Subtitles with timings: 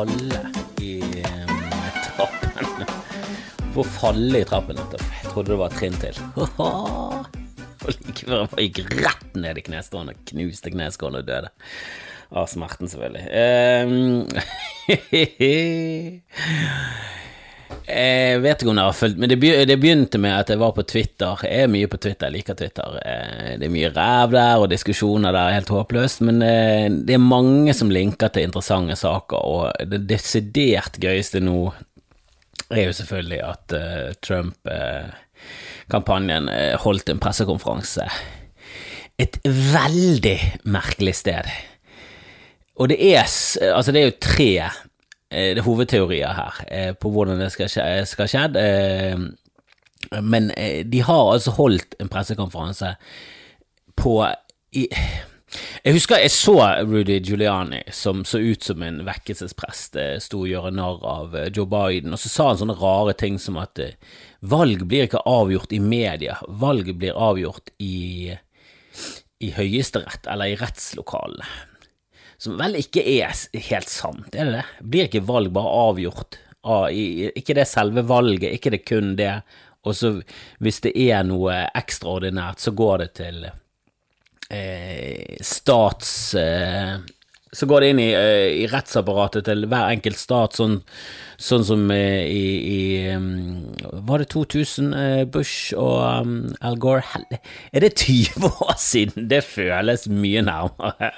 [0.00, 0.40] falle
[0.80, 1.60] i um,
[2.04, 2.86] trappen.
[3.74, 5.02] Få falle i trappen nettopp.
[5.22, 6.14] Jeg trodde det var et trinn til.
[7.80, 11.50] Og like før jeg gikk rett ned i knestående, knuste kneskålen og døde.
[12.30, 13.26] Av smerten, selvfølgelig.
[13.80, 14.26] Um,
[17.90, 20.82] Jeg vet ikke om jeg har fulgt Men det begynte med at jeg var på
[20.88, 21.32] Twitter.
[21.46, 22.88] Jeg er mye på Twitter, jeg liker Twitter.
[23.02, 26.18] Eh, det er mye ræv der, og diskusjoner der, helt håpløst.
[26.26, 31.60] Men eh, det er mange som linker til interessante saker, og det desidert gøyeste nå
[32.70, 36.46] er jo selvfølgelig at uh, Trump-kampanjen
[36.84, 38.06] holdt en pressekonferanse
[39.20, 40.38] et veldig
[40.70, 41.44] merkelig sted.
[42.80, 43.26] Og det er,
[43.74, 44.70] altså det er jo tre Eh,
[45.30, 47.70] det er hovedteorier her eh, på hvordan det skal,
[48.06, 48.58] skal skjedd.
[48.58, 49.18] Eh,
[50.22, 50.50] men
[50.90, 52.94] de har altså holdt en pressekonferanse
[54.00, 54.14] på
[54.74, 54.86] i,
[55.82, 56.54] jeg husker jeg så
[56.86, 62.14] Rudy Giuliani, som så ut som en vekkelsesprest, sto og gjøre narr av Joe Biden,
[62.14, 63.80] og så sa han sånne rare ting som at
[64.46, 68.30] valg blir ikke avgjort i media, valg blir avgjort i,
[69.42, 71.50] i Høyesterett eller i rettslokalene
[72.40, 73.34] som vel ikke er
[73.68, 74.66] helt sant, er det det?
[74.80, 79.32] Blir ikke valg bare avgjort av Ikke det selve valget, ikke det kun det,
[79.88, 80.10] og så
[80.60, 83.46] hvis det er noe ekstraordinært, så går det til
[84.50, 86.12] eh, stats...
[86.36, 87.00] Eh,
[87.52, 90.76] så går det inn i, uh, i, rettsapparatet til hver enkelt stat, sånn,
[91.34, 92.82] sånn som uh, i, i
[93.16, 93.64] um,
[94.06, 97.02] Var det 2000 uh, Bush og um, Al Gore
[97.74, 99.26] Er det 20 år siden?
[99.32, 101.10] Det føles mye nærmere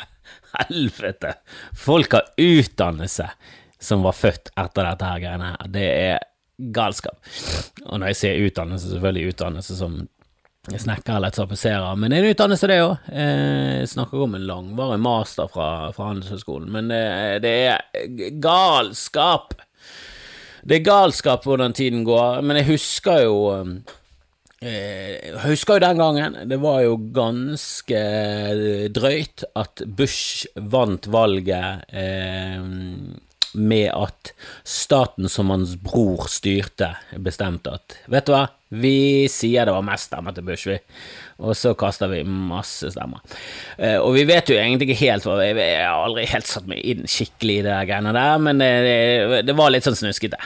[0.61, 1.34] helvete!
[1.77, 3.28] Folk har utdannelse
[3.83, 5.70] som var født etter dette her greiene her.
[5.75, 6.19] Det er
[6.72, 7.19] galskap.
[7.89, 10.03] Og når jeg sier utdannelse, selvfølgelig utdannelse som
[10.62, 13.08] snekker eller tapeserer, men det er en utdannelse, det òg.
[13.11, 17.02] Eh, snakker om en langvarig master fra, fra Handelshøyskolen, men det,
[17.42, 19.57] det er galskap!
[20.63, 23.39] Det er galskap hvordan tiden går, men jeg husker jo
[24.62, 28.02] jeg eh, husker jo den gangen, det var jo ganske
[28.95, 32.62] drøyt at Bush vant valget eh,
[33.58, 34.30] med at
[34.62, 40.12] staten som hans bror styrte, bestemte at vet du hva, vi sier det var mest
[40.12, 40.78] stemmer til Bush, vi,
[41.42, 43.18] og så kaster vi masse stemmer.
[43.77, 46.86] Eh, og vi vet jo egentlig ikke helt hva Jeg har aldri helt satt meg
[46.86, 50.39] inn skikkelig i det greiene der, men det, det, det var litt sånn snuskete.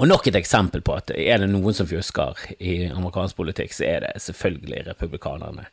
[0.00, 3.84] Og nok et eksempel på at er det noen som fjusker i amerikansk politikk, så
[3.84, 5.66] er det selvfølgelig republikanerne.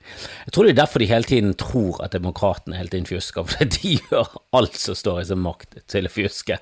[0.44, 3.72] Jeg tror det er derfor de hele tiden tror at demokratene hele tiden fjusker, for
[3.78, 6.59] de gjør alt som står i sin makt til å fjuske.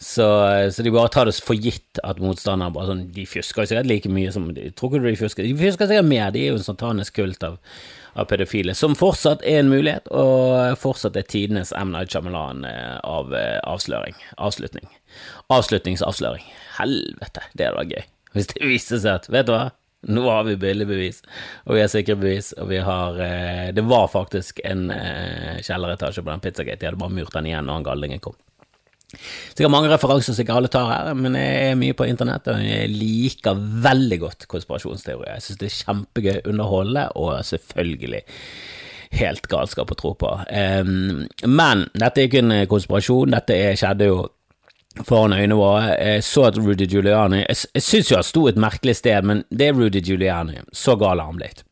[0.00, 0.24] Så,
[0.72, 4.08] så, de bare tar det for gitt at motstanderne bare sånn De fjusker sikkert like
[4.08, 5.44] mye som de tror ikke de fjusker.
[5.44, 7.58] De fjusker sikkert mer, de er jo en satanisk kult av,
[8.16, 11.92] av pedofile, som fortsatt er en mulighet, og fortsatt er tidenes M.
[12.08, 14.16] Jamalan eh, av eh, avsløring.
[14.40, 14.88] Avslutning.
[15.52, 16.46] Avslutningsavsløring.
[16.78, 18.08] Helvete, det hadde vært gøy.
[18.36, 19.70] Hvis det viser seg at, vet du hva,
[20.08, 21.18] nå har vi billigbevis,
[21.66, 26.24] og vi har sikre bevis, og vi har eh, Det var faktisk en eh, kjelleretasje
[26.24, 28.38] på den Pizzagate, de hadde bare murt den igjen når han gallingen kom.
[29.10, 32.62] Sikkert mange referanser som ikke alle tar her, men jeg er mye på internett, og
[32.64, 35.34] jeg liker veldig godt konspirasjonsteorier.
[35.34, 38.22] Jeg synes det er kjempegøy, å underholde, og selvfølgelig
[39.20, 40.30] helt galskap å tro på.
[40.54, 44.20] Um, men dette er ikke en konspirasjon, dette skjedde jo
[45.06, 45.96] foran øynene våre.
[45.96, 49.44] Jeg så at Rudy Giuliani Jeg, jeg syns jo han sto et merkelig sted, men
[49.50, 50.60] det er Rudy Giuliani.
[50.72, 51.64] Så gal har han blitt.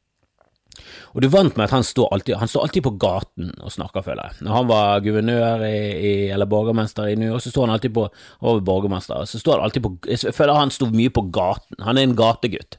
[1.16, 4.44] Og du vant med at han står alltid, alltid på gaten og snakker, føler jeg.
[4.46, 7.94] Når han var guvernør i, i, eller borgermester i New York, så står han alltid
[7.96, 8.04] på
[8.44, 11.80] over borgermester, så står han alltid på Jeg føler han sto mye på gaten.
[11.86, 12.78] Han er en gategutt.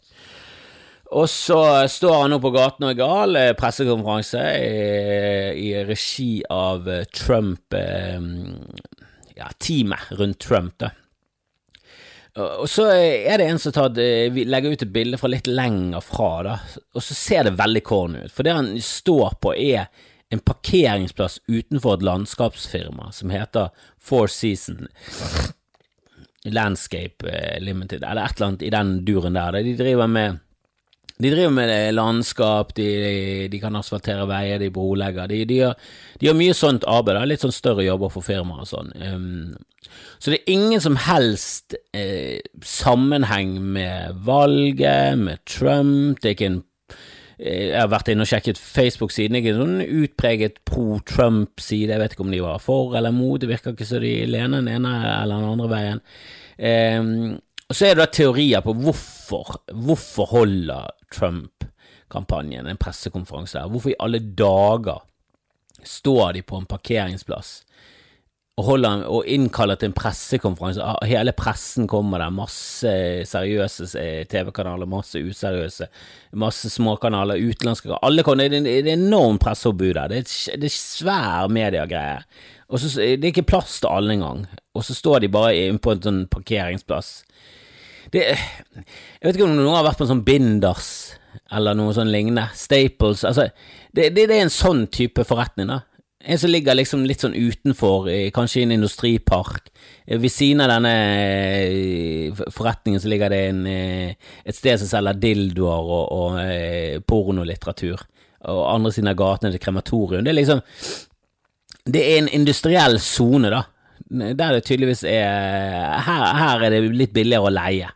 [1.09, 1.57] Og så
[1.89, 3.37] står han nå på gaten og er gal.
[3.39, 8.21] Eh, pressekonferanse i, i regi av eh, Trump eh,
[9.39, 10.93] ja, teamet rundt Trump, da.
[12.39, 16.29] Og så er det en som tar, legger ut et bilde fra litt lenger fra,
[16.45, 16.53] da,
[16.95, 18.33] og så ser det veldig corny ut.
[18.35, 19.89] For det han står på, er
[20.29, 24.85] en parkeringsplass utenfor et landskapsfirma som heter Four Season
[26.45, 29.57] Landscape eh, Limited, eller et eller annet i den duren der.
[29.65, 30.37] De driver med
[31.19, 35.27] de driver med landskap, de, de kan asfaltere veier, de brolegger.
[35.27, 35.73] De, gjør,
[36.15, 37.25] de, gjør, mye sånt arbeid, da.
[37.27, 38.93] litt sånn større jobber for firmaer og sånn.
[39.03, 39.57] Um,
[40.19, 46.21] så det er ingen som helst eh, sammenheng med valget, med Trump.
[46.21, 46.61] Det er ikke en
[47.39, 49.39] eh, jeg har vært inne og sjekket Facebook-siden.
[49.39, 51.91] Ikke en sånn utpreget pro-Trump-side.
[51.95, 53.39] Jeg vet ikke om de var for eller mot.
[53.39, 56.03] Det virker ikke så de lener den ene eller den andre veien.
[56.59, 57.39] Um,
[57.69, 59.59] og Så er det da teorier på hvorfor.
[59.73, 63.69] Hvorfor holder Trump-kampanjen en pressekonferanse her?
[63.69, 65.03] Hvorfor i alle dager
[65.85, 67.59] står de på en parkeringsplass
[68.59, 70.83] og, holder, og innkaller til en pressekonferanse.
[70.83, 72.91] Ah, hele pressen kommer der, masse
[73.29, 75.87] seriøse eh, TV-kanaler, masse useriøse,
[76.41, 80.11] masse småkanaler, utenlandske Alle kommer, det, er enormt presseoppbud der.
[80.11, 82.19] Det er, det er svær mediegreie.
[82.69, 84.43] Og så, Det er ikke plass til alle engang.
[84.75, 87.21] Og så står de bare på en sånn parkeringsplass.
[88.09, 90.89] Det, jeg vet ikke om noen har vært på en sånn Binders
[91.53, 92.47] eller noe sånn lignende.
[92.57, 93.23] Staples.
[93.27, 93.49] Altså,
[93.93, 95.83] det, det, det er en sånn type forretning, da.
[96.19, 99.69] En som ligger liksom litt sånn utenfor, kanskje i en industripark.
[100.09, 105.21] Ved siden av denne eh, forretningen så ligger det en, eh, et sted som selger
[105.21, 108.03] dildoer og, og eh, pornolitteratur.
[108.51, 110.25] Og andre siden av gaten er det krematorium.
[110.25, 110.61] Det er liksom
[111.89, 113.63] Det er en industriell sone, da.
[114.09, 117.87] Der det tydeligvis er her, her er det litt billigere å leie.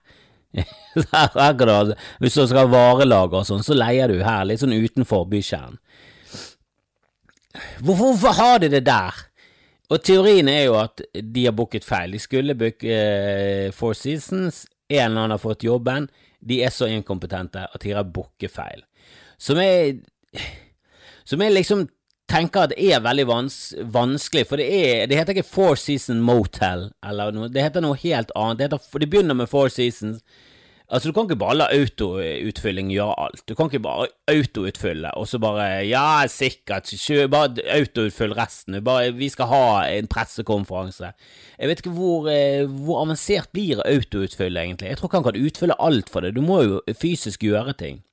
[1.14, 1.94] her, du,
[2.24, 5.80] hvis du skal ha varelager og sånn, så leier du her, litt sånn utenfor bykjernen.
[7.84, 9.18] Hvorfor, hvorfor har de det der?
[9.94, 12.16] Og teorien er jo at de har booket feil.
[12.16, 16.08] De skulle booke uh, Four Seasons, en eller annen har fått jobben.
[16.44, 18.86] De er så inkompetente at de har booket feil.
[19.38, 20.02] Som jeg
[21.26, 21.86] Som jeg liksom
[22.28, 23.58] tenker at er veldig vans
[23.94, 27.96] vanskelig, for det er Det heter ikke Four Season Motel eller noe, det heter noe
[28.02, 28.58] helt annet.
[28.58, 30.24] Det, heter, det begynner med Four Seasons.
[30.92, 33.44] Altså, du kan ikke bare la autoutfylling gjøre alt.
[33.50, 36.92] Du kan ikke bare autoutfylle, og så bare Ja, sikkert,
[37.32, 38.84] bare autoutfyll resten.
[38.84, 41.14] Bare, vi skal ha en pressekonferanse.
[41.60, 44.90] Jeg vet ikke hvor, eh, hvor avansert blir autoutfyll, egentlig.
[44.90, 46.36] Jeg tror ikke han kan utfylle alt for det.
[46.36, 48.04] Du må jo fysisk gjøre ting.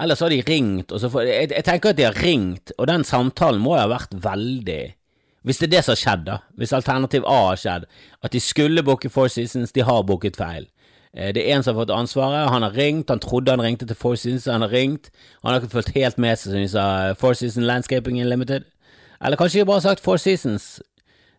[0.00, 2.86] Ellers har de ringt, og så får jeg, jeg tenker at de har ringt, og
[2.88, 4.94] den samtalen må jo ha vært veldig
[5.42, 6.36] Hvis det er det som har skjedd, da.
[6.56, 7.84] Hvis alternativ A har skjedd,
[8.22, 10.66] at de skulle booke Four Seasons, de har booket feil.
[11.16, 13.86] Eh, det er en som har fått ansvaret, han har ringt, han trodde han ringte
[13.86, 15.10] til Four Seasons, han har ringt,
[15.42, 16.84] han har ikke fulgt helt med seg som de sa
[17.18, 18.68] Four Seasons Landscaping Unlimited.
[19.20, 20.78] Eller kanskje de bare har sagt Four Seasons.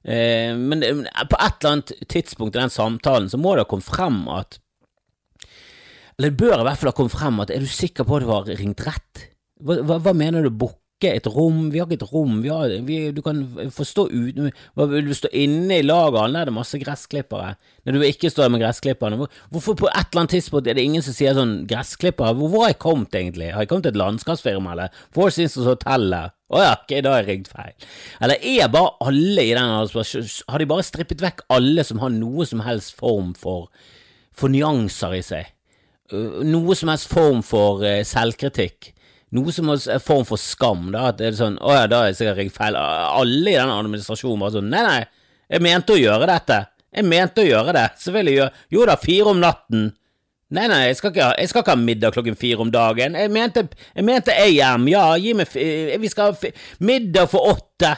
[0.03, 3.85] Eh, men på et eller annet tidspunkt i den samtalen så må det ha kommet
[3.85, 4.57] frem at
[6.17, 8.25] Eller det bør i hvert fall ha kommet frem at er du sikker på at
[8.25, 9.27] du har ringt rett?
[9.61, 10.80] Hva, hva, hva mener du booke?
[11.01, 13.41] Ikke et rom, vi har ikke et rom, vi har, vi, du kan
[13.73, 17.97] få stå ute, vil du stå inne i lagerhallen, der er det masse gressklippere, når
[17.97, 19.17] du ikke står med gressklipperne,
[19.49, 22.75] hvorfor på et eller annet tidspunkt er det ingen som sier sånn gressklippere, hvor, har
[22.75, 25.01] jeg kommet egentlig, har jeg kommet til et landskapsfirma, eller?
[25.15, 27.89] Four Seasons Hotellet, å oh ja, ok, da har jeg ringt feil,
[28.21, 32.45] eller er bare alle i den har de bare strippet vekk alle som har noe
[32.47, 33.71] som helst form for,
[34.35, 35.51] for nyanser i seg,
[36.11, 38.91] noe som helst form for uh, selvkritikk,
[39.35, 40.89] noe som en form for skam.
[40.91, 42.77] da, at det er sånn, å ja, da er jeg sikkert ringt feil.
[42.77, 45.01] Alle i den administrasjonen var sånn Nei, nei,
[45.51, 46.59] jeg mente å gjøre dette.
[46.91, 47.87] Jeg mente å gjøre det.
[48.01, 49.89] Så vil jeg gjøre Jo da, fire om natten.
[50.51, 53.15] Nei, nei, jeg skal, ikke, jeg skal ikke ha middag klokken fire om dagen.
[53.15, 54.87] Jeg mente, jeg mente AM.
[54.91, 55.53] Ja, gi meg
[56.03, 56.51] Vi skal ha
[56.83, 57.95] middag for åtte.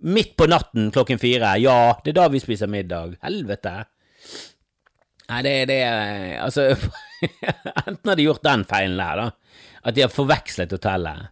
[0.00, 1.54] Midt på natten klokken fire.
[1.60, 3.16] Ja, det er da vi spiser middag.
[3.24, 3.78] Helvete.
[5.30, 5.80] Nei, det, er det
[6.42, 6.64] Altså
[7.86, 9.49] Enten har de gjort den feilen der, da
[9.82, 11.30] at de har forvekslet hotellet.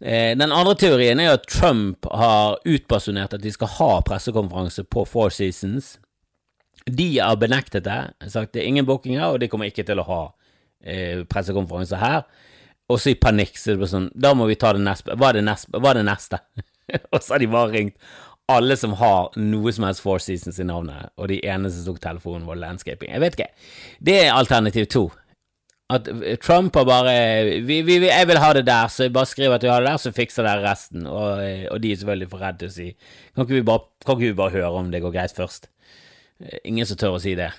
[0.00, 5.04] Eh, den andre teorien er at Trump har utpersonert at de skal ha pressekonferanse på
[5.08, 5.98] Four Seasons.
[6.86, 8.00] De har benektet det,
[8.32, 10.22] sagt det er ingen bookinger, og de kommer ikke til å ha
[10.80, 12.24] eh, pressekonferanse her.
[12.90, 15.14] Og så i panikk så det ble sånn Da må vi ta det neste.
[15.14, 15.78] Hva er det neste?
[15.78, 16.40] Hva er det neste?
[17.12, 18.10] og så har de bare ringt
[18.50, 22.02] alle som har noe som helst Four Seasons i navnet, og de eneste som tok
[22.02, 23.12] telefonen, var Landscaping.
[23.12, 23.50] Jeg vet ikke.
[24.02, 25.04] Det er alternativ to.
[25.90, 26.06] At
[26.44, 27.14] Trump har bare
[27.66, 29.90] vi, vi, 'Jeg vil ha det der, så jeg bare skriver at du har det
[29.90, 32.88] der, så fikser dere resten.' Og, og, de er selvfølgelig for redde til å si
[33.34, 35.66] kan ikke, bare, kan ikke, vi bare, høre om det går greit først?
[36.64, 37.50] Ingen som tør å si det.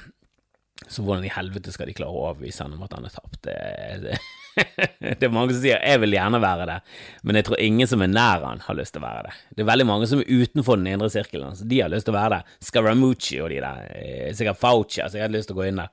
[0.87, 3.41] Så hvordan i helvete skal de klare å overbevise han om at han er tapt?
[3.43, 3.57] Det,
[4.05, 4.17] det,
[5.19, 6.81] det er mange som sier 'jeg vil gjerne være det',
[7.23, 9.33] men jeg tror ingen som er nær han har lyst til å være det.
[9.55, 12.15] Det er veldig mange som er utenfor den indre sirkelen, så de har lyst til
[12.15, 12.57] å være det.
[12.67, 15.81] Scaramucci og de der, eh, sikkert Fauci altså jeg hadde lyst til å gå inn
[15.81, 15.89] der.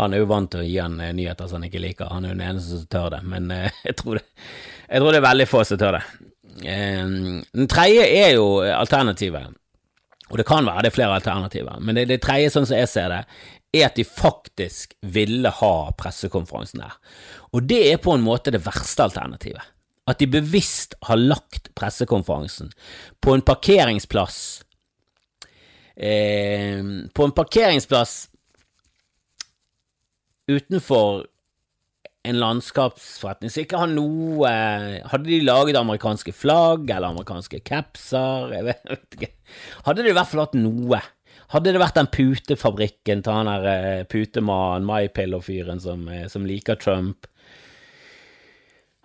[0.00, 2.24] Han er jo vant til å gi han eh, nyheter som han ikke liker, han
[2.24, 4.26] er jo den eneste som tør det, men eh, jeg tror det,
[4.88, 6.04] jeg tror det er veldig få som tør det.
[6.62, 9.54] Den tredje er jo alternativet.
[10.32, 12.88] Og det kan være det er flere alternativer, men det, det tredje, sånn som jeg
[12.88, 13.24] ser det,
[13.72, 16.96] er at de faktisk ville ha pressekonferansen der.
[17.52, 19.64] Og det er på en måte det verste alternativet.
[20.08, 22.72] At de bevisst har lagt pressekonferansen
[23.22, 24.38] på en parkeringsplass
[25.94, 26.82] eh,
[27.14, 28.16] På en parkeringsplass
[30.50, 31.28] utenfor
[32.26, 34.50] en landskapsforretning som ikke har noe
[35.10, 38.52] Hadde de laget amerikanske flagg eller amerikanske capser?
[38.56, 39.32] Jeg vet ikke.
[39.86, 41.00] Hadde de i hvert fall hatt noe.
[41.52, 46.78] Hadde det vært den putefabrikken til han der uh, putemannen, MyPillow-fyren som, uh, som, liker
[46.80, 47.26] Trump,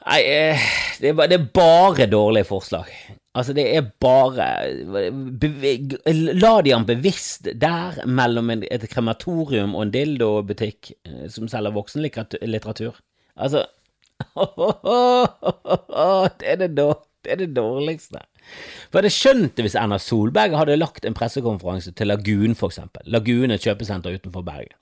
[0.08, 0.68] Nei, eh,
[1.02, 2.92] det er, det er bare dårlige forslag.
[3.38, 4.46] Altså, det er bare
[6.42, 12.96] La de han bevisst der, mellom et krematorium og en dildobutikk eh, som selger voksenlitteratur.
[13.38, 13.66] Altså
[16.40, 18.24] det, er det, det er det dårligste.
[18.88, 22.72] For jeg hadde skjønt det hvis Erna Solberg hadde lagt en pressekonferanse til Lagun, for
[22.72, 23.04] eksempel.
[23.12, 24.78] Lagun er et kjøpesenter utenfor Bergen.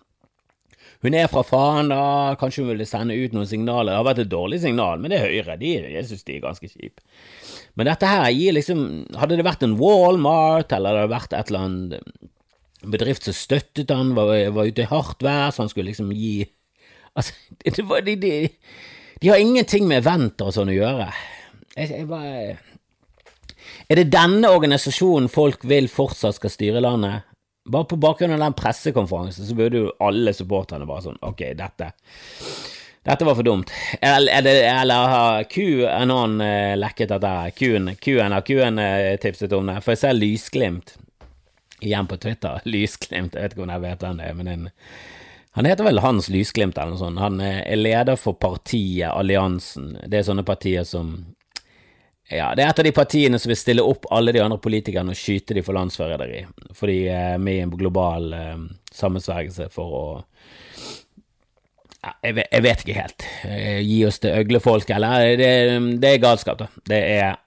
[1.04, 2.36] Hun er fra faen, da.
[2.40, 3.92] kanskje hun ville sende ut noen signaler.
[3.92, 5.58] Det har vært et dårlig signal, men det er Høyre.
[5.62, 7.04] De, jeg synes de er ganske kjipe.
[7.76, 8.80] Men dette her gir liksom
[9.20, 12.32] Hadde det vært en Walmart, eller hadde det vært et eller annet
[12.86, 16.46] bedrift som støttet han, var, var ute i hardt vær, så han skulle liksom gi
[17.16, 17.34] Altså,
[17.64, 18.50] det var, de, de,
[19.22, 21.08] de har ingenting med eventer og sånn å gjøre.
[21.76, 22.58] Jeg, jeg bare
[23.88, 27.24] Er det denne organisasjonen folk vil fortsatt skal styre landet?
[27.66, 31.92] Bare på bakgrunn av den pressekonferansen så burde jo alle supporterne bare sånn Ok, dette
[33.06, 33.70] dette var for dumt.
[34.02, 37.52] Eller, eller, eller har QAnon eh, lekket dette?
[37.54, 39.76] Q-en har Q-en eh, tipset om det?
[39.86, 40.96] For jeg ser Lysglimt
[41.86, 42.64] igjen på Twitter.
[42.74, 44.66] Lysglimt, jeg vet ikke om jeg vet hvem det er, men en,
[45.60, 47.22] han heter vel Hans Lysglimt eller noe sånt.
[47.22, 50.00] Han eh, er leder for partiet Alliansen.
[50.02, 51.14] Det er sånne partier som
[52.32, 55.14] ja, det er et av de partiene som vil stille opp alle de andre politikerne
[55.14, 58.56] og skyte de for landsforræderi, for de er med i en global eh,
[58.96, 60.06] sammensvergelse for å
[62.06, 63.26] ja, jeg, vet, jeg vet ikke helt.
[63.50, 65.50] Eh, Gi oss til øglefolk, eller det,
[66.02, 66.68] det er galskap, da.
[66.86, 67.40] Det er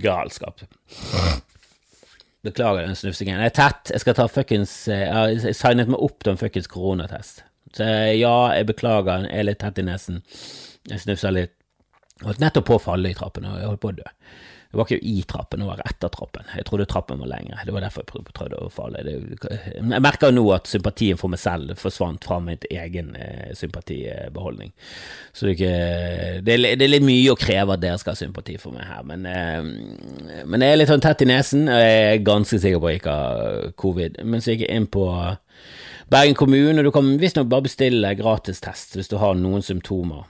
[0.00, 0.64] galskap.
[2.46, 3.40] Beklager den snufsingen.
[3.42, 3.92] Jeg er tett.
[3.92, 7.44] Jeg skal ta fuckings eh, Jeg har signet meg opp til en fuckings koronatest.
[7.76, 10.22] Så eh, ja, jeg beklager, jeg er litt tett i nesen.
[10.88, 11.57] Jeg snufser litt.
[12.18, 14.08] Jeg holdt nettopp på å falle i trappen, og jeg holdt på å dø.
[14.68, 16.48] Jeg var ikke i trappen, det var etter trappen.
[16.52, 17.62] Jeg trodde trappen var lengre.
[17.64, 19.00] Det var derfor jeg prøvde, å falle.
[19.06, 19.14] Det,
[19.78, 24.74] jeg merker nå at sympatien for meg selv forsvant fra mitt egen eh, sympatibeholdning.
[25.32, 25.56] Så det
[26.44, 29.08] det, det er litt mye å kreve at dere skal ha sympati for meg her,
[29.08, 32.82] men, eh, men jeg er litt sånn tett i nesen, og jeg er ganske sikker
[32.82, 34.24] på at jeg ikke har covid.
[34.28, 35.08] Men så gikk jeg inn på
[36.12, 40.28] Bergen kommune, og du kan visstnok bare bestille gratistest hvis du har noen symptomer.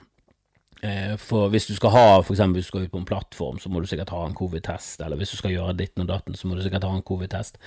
[0.81, 3.57] Eh, For hvis du skal ha, for eksempel hvis du skal ut på en plattform,
[3.59, 6.37] så må du sikkert ha en covid-test, eller hvis du skal gjøre ditten og datten,
[6.39, 7.59] så må du sikkert ha en covid-test.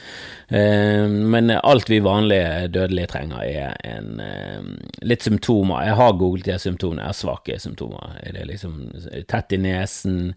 [0.48, 4.62] Eh, Men alt vi vanlige dødelige trenger, er en eh,
[5.02, 5.84] litt symptomer.
[5.84, 8.16] Jeg har googlet de symptomene, jeg har svake symptomer.
[8.24, 8.78] Det er liksom
[9.28, 10.34] tett i nesen,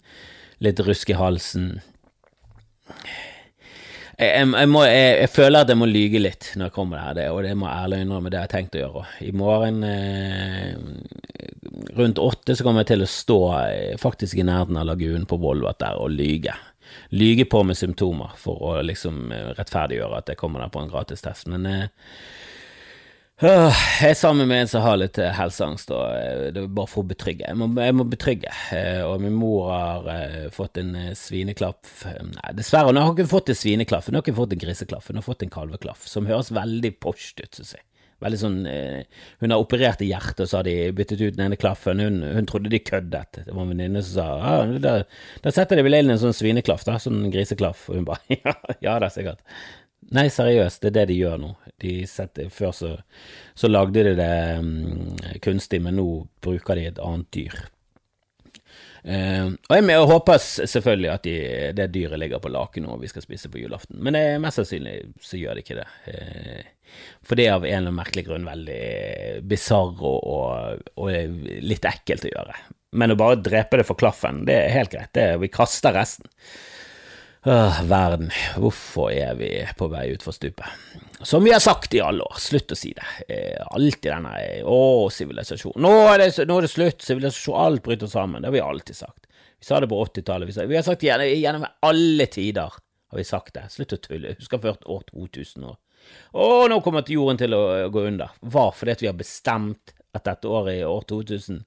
[0.60, 1.77] litt rusk i halsen.
[4.15, 7.25] Jeg, jeg, må, jeg, føler at jeg må lyge litt når jeg kommer her, det,
[7.34, 9.03] og det må jeg ærlig innrømme, det har jeg tenkt å gjøre.
[9.27, 10.77] I morgen eh,
[12.00, 15.39] rundt åtte så kommer jeg til å stå eh, faktisk i nærheten av lagunen på
[15.41, 16.55] Volvat der og lyge.
[17.12, 20.91] Lyge på med symptomer for å liksom eh, rettferdiggjøre at jeg kommer der på en
[20.91, 21.86] gratistest, men eh,
[23.35, 26.87] Jeg er sammen med en som har litt eh, helseangst, og eh, det er bare
[26.87, 27.49] for å betrygge.
[27.49, 28.53] Jeg må, jeg må betrygge.
[28.71, 30.07] eh, Og min mor har
[30.55, 34.55] fått en svineklaff Nei, dessverre, hun har ikke fått en svineklaff, hun har ikke fått
[34.55, 37.83] en griseklaff, hun har fått en kalveklaff, som høres veldig post ut, synes jeg.
[38.23, 38.61] Veldig sånn
[39.43, 41.99] Hun har operert i hjertet, og så har de byttet ut den ene klaffen.
[41.99, 43.41] Hun, hun trodde de køddet.
[43.43, 44.93] Det var en venninne som sa ja, da,
[45.43, 47.89] da setter de vel inn en sånn svineklaff, da, sånn griseklaff.
[47.91, 48.55] Og hun bare ja,
[48.87, 49.43] ja da, sikkert.
[50.13, 51.53] Nei, seriøst, det er det de gjør nå.
[51.81, 52.91] De setter, før så,
[53.57, 56.09] så lagde de det um, kunstig, men nå
[56.45, 57.55] bruker de et annet dyr.
[59.05, 61.33] Uh, og jeg, jeg håper selvfølgelig at de,
[61.77, 64.95] det dyret ligger på laken og vi skal spise på julaften, men det, mest sannsynlig
[65.21, 65.89] så gjør det ikke det.
[66.09, 68.79] Uh, for det er av en eller annen merkelig grunn veldig
[69.50, 71.35] bisarr og, og, og
[71.65, 72.57] litt ekkelt å gjøre.
[72.95, 75.12] Men å bare drepe det for klaffen, det er helt greit.
[75.17, 76.29] Det, vi kaster resten.
[77.45, 80.65] Åh, verden, hvorfor er vi på vei utfor stupet?
[81.21, 83.05] Som vi har sagt i alle år, slutt å si det.
[83.29, 85.75] Eh, alltid denne eh, Å, sivilisasjon.
[85.81, 88.41] Nå, det- nå er det slutt, sivilisasjon, alt bryter sammen.
[88.41, 89.27] Det har vi alltid sagt.
[89.59, 92.73] Vi sa det på 80-tallet, vi, vi har sagt det gjennom, alle tider.
[93.13, 93.67] Har vi sagt det.
[93.69, 94.33] Slutt å tulle.
[94.39, 95.77] Husker før år 2000 år.
[96.33, 98.33] Å, nå kommer jorden til å å gå under.
[98.41, 101.61] Hva, fordi at vi har bestemt at dette året er år 2000?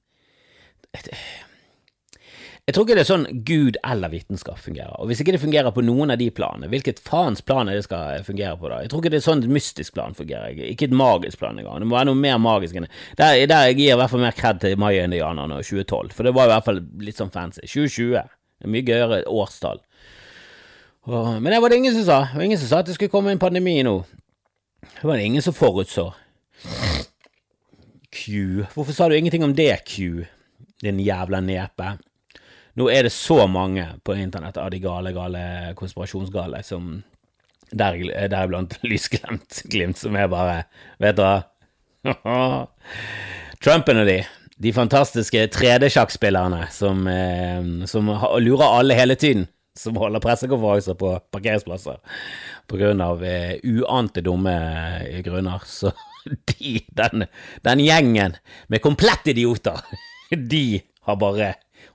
[2.69, 5.73] Jeg tror ikke det er sånn Gud eller vitenskap fungerer, og hvis ikke det fungerer
[5.73, 8.83] på noen av de planene, hvilket faens plan er det skal fungere på da?
[8.85, 11.79] Jeg tror ikke det er sånn et mystisk plan fungerer, ikke et magisk plan engang,
[11.81, 12.91] det må være noe mer magisk enn det.
[13.17, 16.33] Der, der jeg gir i hvert fall mer kred til mayaindianerne og 2012, for det
[16.37, 17.65] var i hvert fall litt sånn fancy.
[17.65, 18.11] 2020,
[18.61, 19.81] det er mye gøyere årstall.
[21.09, 22.99] Og, Men det var det ingen som sa, det var ingen som sa at det
[22.99, 24.03] skulle komme en pandemi nå.
[24.91, 26.11] Det var det ingen som forutså.
[28.13, 30.27] Q, hvorfor sa du ingenting om det, Q?
[30.85, 31.97] Din jævla nepe.
[32.79, 35.41] Nå er det så mange på internett av de gale, gale
[35.79, 37.01] konspirasjonsgale som
[37.71, 37.99] der,
[38.31, 40.63] deriblant lysglimt, glimt, som er bare
[41.03, 41.35] Vet hva?
[43.65, 44.21] Trumpen og de,
[44.59, 48.11] De fantastiske 3D-sjakkspillerne som, eh, som
[48.43, 49.47] lurer alle hele tiden.
[49.79, 52.01] Som holder pressekonferanser på parkeringsplasser
[52.69, 54.55] på grunn av eh, uante dumme
[55.05, 55.63] eh, grunner.
[55.79, 55.93] Så
[56.27, 57.27] de, den,
[57.67, 59.83] den gjengen med komplett idioter,
[60.31, 61.55] de har bare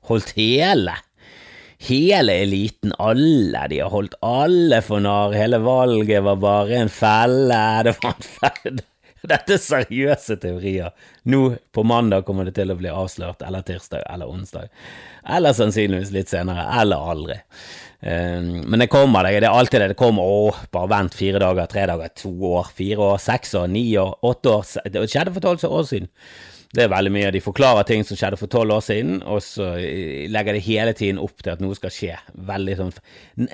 [0.09, 0.99] holdt hele
[1.83, 7.61] hele eliten, alle, de har holdt alle for narr, hele valget var bare en felle,
[7.83, 8.89] det var en felle
[9.31, 10.89] Dette er seriøse teorier.
[11.31, 14.67] Nå på mandag kommer det til å bli avslørt, eller tirsdag eller onsdag.
[15.31, 17.37] Eller sannsynligvis litt senere, eller aldri.
[18.03, 19.23] Um, men det kommer.
[19.23, 19.87] Det er alltid det.
[19.93, 23.71] Det kommer å, bare vent fire dager, tre dager, to år, fire år, seks år,
[23.71, 24.91] ni år, åtte år.
[24.91, 26.11] Det skjedde for tolv år siden.
[26.73, 27.31] Det er veldig mye.
[27.35, 29.75] De forklarer ting som skjedde for tolv år siden, og så
[30.33, 32.15] legger de hele tiden opp til at noe skal skje.
[32.47, 32.93] Veldig sånn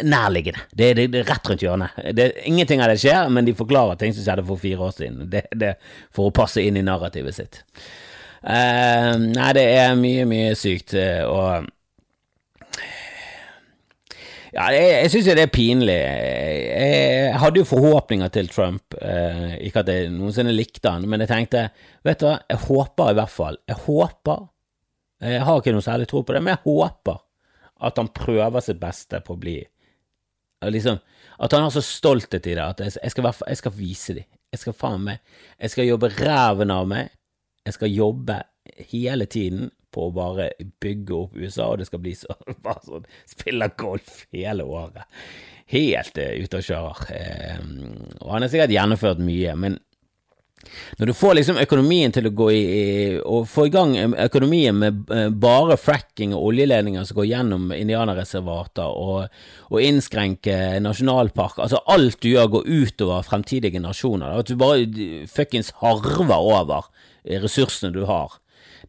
[0.07, 0.63] nærliggende.
[0.71, 1.97] Det, det, det er rett rundt hjørnet.
[2.15, 5.25] Det, ingenting av det skjer, men de forklarer ting som skjedde for fire år siden.
[5.33, 5.73] Det, det
[6.15, 7.59] For å passe inn i narrativet sitt.
[8.39, 10.95] Uh, nei, det er mye, mye sykt.
[10.95, 11.67] Eh, og
[14.53, 15.96] ja, jeg, jeg syns jo det er pinlig.
[15.96, 18.96] Jeg, hadde jo forhåpninger til Trump.
[18.98, 21.65] Eh, ikke at jeg noensinne likte han, men jeg tenkte
[22.06, 24.46] vet du hva, jeg håper i hvert fall Jeg håper
[25.27, 27.20] Jeg har ikke noe særlig tro på det, men jeg håper
[27.79, 29.58] at han prøver sitt beste på å bli
[30.68, 31.00] liksom,
[31.39, 34.27] At han har så stolthet i det at jeg, jeg, skal, jeg skal, vise dem.
[34.51, 35.22] Jeg skal faen meg
[35.60, 37.13] Jeg skal jobbe ræven av meg.
[37.68, 38.41] Jeg skal jobbe
[38.89, 43.08] hele tiden på å bare bygge opp USA, og det skal bli så, bare sånn
[43.29, 45.05] Spiller golf hele året.
[45.69, 47.05] Helt uh, ute og kjører.
[47.13, 49.79] Uh, og han har sikkert gjennomført mye, men
[51.00, 52.63] når du får liksom økonomien til å gå i,
[53.24, 53.93] og få i gang
[54.25, 61.63] økonomien med eh, bare fracking og oljeledninger som går gjennom indianerreservater og, og innskrenke nasjonalparker,
[61.63, 66.91] altså alt du gjør går utover fremtidige generasjoner, at du bare fuckings harver over
[67.39, 68.36] ressursene du har.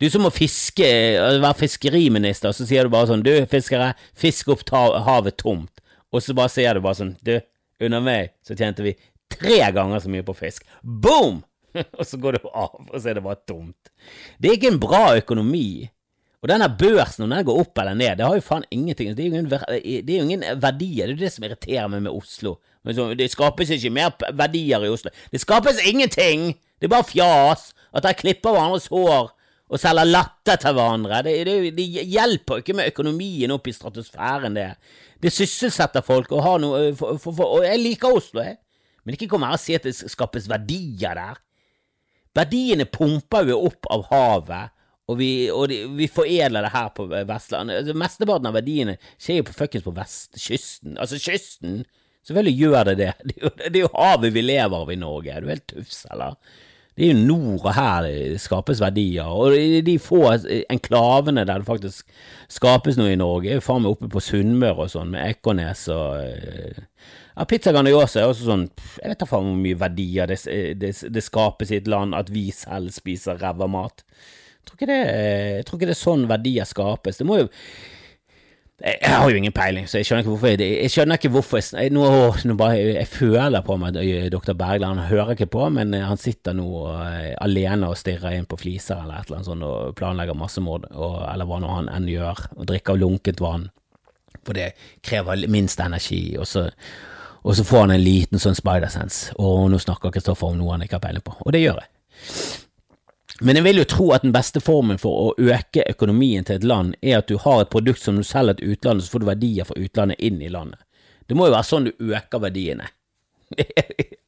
[0.00, 0.86] Du som må fiske,
[1.20, 5.82] være fiskeriminister, så sier du bare sånn Du, fiskere, fisk opp havet tomt.
[6.10, 7.36] Og så bare sier du bare sånn Du,
[7.84, 8.96] under meg så tjente vi
[9.30, 10.64] tre ganger så mye på fisk.
[10.82, 11.42] Boom!
[11.98, 13.92] og så går du av, og så er det bare tomt.
[14.40, 15.88] Det er ikke en bra økonomi.
[16.40, 19.22] Og denne børsen, om den går opp eller ned, det har jo faen ingenting Det
[19.22, 21.10] er jo ingen, det er jo ingen verdier.
[21.10, 22.56] Det er jo det som irriterer meg med Oslo.
[23.20, 25.12] Det skapes ikke mer verdier i Oslo.
[25.30, 26.54] Det skapes ingenting!
[26.80, 27.74] Det er bare fjas.
[27.92, 29.28] At de klipper hverandres hår
[29.70, 31.20] og selger latter til hverandre.
[31.26, 34.72] Det, det, det, hjelper ikke med økonomien opp i stratosfæren, det.
[35.20, 38.58] Det sysselsetter folk og har noe for, for, for, Og jeg liker Oslo, jeg.
[39.04, 41.38] Men ikke kom her og si at det skapes verdier der.
[42.36, 44.74] Verdiene pumper vi opp av havet,
[45.10, 47.80] og vi, og de, vi foredler det her på Vestlandet.
[47.80, 50.98] Altså, mesteparten av verdiene skjer jo på fuckings på vestkysten.
[50.98, 51.82] Altså, kysten
[52.20, 53.12] Selvfølgelig gjør det det.
[53.24, 55.32] Det er, jo, det er jo havet vi lever av i Norge.
[55.32, 56.36] Er du helt tufs, eller?
[57.00, 59.54] Det er jo nord og her det skapes verdier, og
[59.86, 60.18] de få
[60.68, 62.10] enklavene der det faktisk
[62.52, 65.86] skapes noe i Norge, er jo faen meg oppe på Sunnmøre og sånn, med Ekornes
[65.94, 66.82] og eh,
[67.38, 68.66] ja, Pizza Grandiosa er også sånn
[68.98, 70.36] Jeg vet da faen hvor mye verdier det,
[70.76, 74.04] det, det, skapes i et land at vi selv spiser ræva mat.
[74.04, 77.22] Jeg tror, det, jeg tror ikke det er sånn verdier skapes.
[77.22, 77.48] Det må jo
[78.80, 81.60] jeg har jo ingen peiling, så jeg skjønner ikke hvorfor jeg, jeg skjønner ikke hvorfor
[81.60, 82.04] jeg, nå,
[82.48, 84.54] nå bare, jeg føler på meg at dr.
[84.56, 88.48] Bergland han hører ikke på, men eh, han sitter nå uh, alene og stirrer inn
[88.48, 92.08] på fliser eller et eller annet sånt og planlegger massemord, eller hva nå han enn
[92.08, 93.68] gjør, og drikker lunket vann,
[94.40, 94.70] for det
[95.04, 96.64] krever minst energi, og så,
[97.44, 100.88] og så får han en liten sånn spider-sense, og nå snakker Kristoffer om noe han
[100.88, 101.92] ikke har peiling på, og det gjør jeg.
[103.40, 106.66] Men jeg vil jo tro at den beste formen for å øke økonomien til et
[106.66, 109.28] land, er at du har et produkt som du selger til utlandet, så får du
[109.30, 110.80] verdier fra utlandet inn i landet.
[111.24, 112.90] Det må jo være sånn du øker verdiene.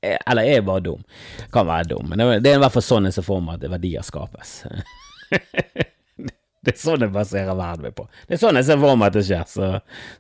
[0.03, 1.03] Eller er jeg bare dum?
[1.53, 3.75] Kan være dum, men det er i hvert fall sånn jeg ser for meg at
[3.77, 4.63] verdier skapes.
[6.63, 8.05] Det er sånn jeg baserer verden min på.
[8.29, 9.47] Det er sånn jeg ser for meg at det skjer.
[9.51, 9.71] Så,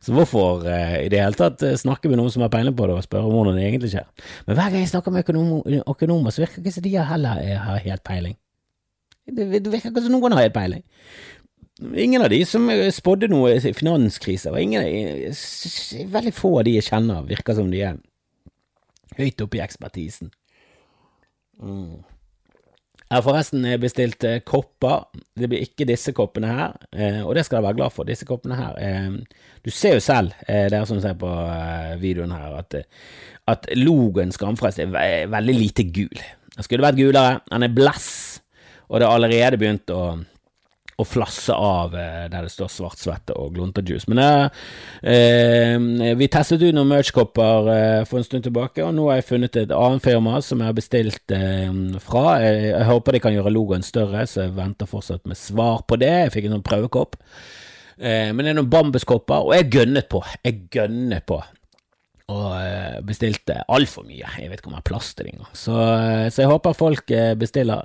[0.03, 2.89] så hvorfor eh, i det hele tatt uh, snakke med noen som har peiling på
[2.91, 4.09] det, og spørre om hvordan det egentlig skjer?
[4.49, 5.23] Men hver gang jeg snakker med
[5.87, 8.35] økonomer, så virker det ikke som de heller har helt peiling.
[9.27, 10.85] Det, virker ikke som noen har helt peiling.
[11.83, 14.85] Ingen av de som spådde noe finanskrise, ingen,
[16.13, 18.01] veldig få av de jeg kjenner, virker som de er
[19.19, 20.31] høyt oppe i ekspertisen.
[21.63, 22.03] Mm.
[23.13, 25.03] Jeg har forresten bestilt eh, kopper.
[25.37, 28.09] Det blir ikke disse koppene her, eh, og det skal jeg være glad for.
[28.09, 29.19] Disse koppene her eh,
[29.61, 31.29] Du ser jo selv, dere som ser på
[32.01, 32.79] videoen her, at,
[33.53, 36.25] at logoen Skamfrelst er veldig lite gul.
[36.57, 37.43] Den skulle vært gulere.
[37.53, 38.32] Den er blass
[38.93, 40.03] og det har allerede begynt å,
[41.01, 44.11] og flasse av eh, der det står svart svette og glunterjuice.
[44.13, 44.67] Men eh,
[45.15, 49.31] eh, vi testet ut noen merch-kopper eh, for en stund tilbake, og nå har jeg
[49.31, 51.73] funnet et annet firma som jeg har bestilt eh,
[52.05, 52.37] fra.
[52.45, 55.99] Jeg, jeg, håper de kan gjøre logoen større, så jeg venter fortsatt med svar på
[56.03, 56.13] det.
[56.27, 57.19] Jeg fikk en sånn prøvekopp.
[57.97, 60.21] Eh, men det er noen bambuskopper, og jeg gønnet på.
[60.45, 61.41] Jeg gønner på
[62.33, 64.31] og eh, bestilte altfor mye.
[64.38, 65.53] Jeg vet ikke om jeg har det engang.
[65.57, 67.85] Så, eh, så, jeg håper folk eh, bestiller.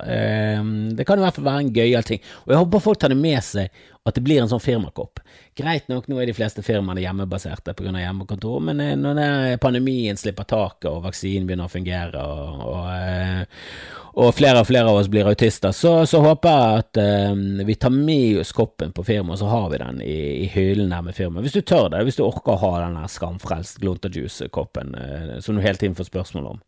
[0.96, 2.24] Det kan i hvert fall være en gøyal ting.
[2.46, 5.20] Og jeg håper folk tar det med seg at det blir en sånn firmakopp.
[5.58, 7.92] Greit nok, nå er de fleste firmaene hjemmebaserte pga.
[7.98, 14.62] hjemmekontor, men når pandemien slipper taket og vaksinen begynner å fungere, og, og, og flere
[14.62, 18.40] og flere av oss blir autister, så, så håper jeg at eh, vi tar med
[18.42, 21.46] oss koppen på firmaet, så har vi den i, i hyllen der med firmaet.
[21.46, 25.54] Hvis du tør det, hvis du orker å ha den der skamfrelst Glunterjuice-koppen eh, som
[25.54, 26.60] du hele tiden får spørsmål om.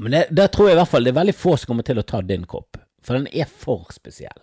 [0.00, 2.00] Men det, der tror jeg i hvert fall det er veldig få som kommer til
[2.00, 4.40] å ta din kopp, for den er for spesiell.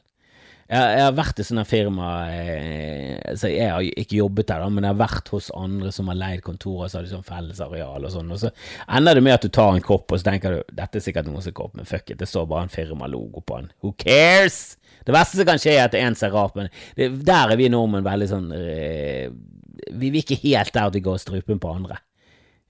[0.63, 4.86] Jeg, jeg, har vært i sånne firma eh, så Jeg har ikke jobbet der, men
[4.88, 8.13] jeg har vært hos andre som har leid kontorer så har de sånn fellesareal og
[8.13, 8.32] sånn.
[8.32, 8.54] Og så
[8.88, 11.28] ender det med at du tar en kopp, og så tenker du dette er sikkert
[11.28, 13.69] noen som kopp, men fuck it, det står bare en firmalogo på den.
[13.84, 14.78] Who cares?
[15.04, 17.67] Det verste som kan skje, er at en ser rart men det, der er vi
[17.71, 19.28] nordmenn veldig sånn eh,
[19.91, 21.99] Vi vil ikke helt der at vi går strupen på andre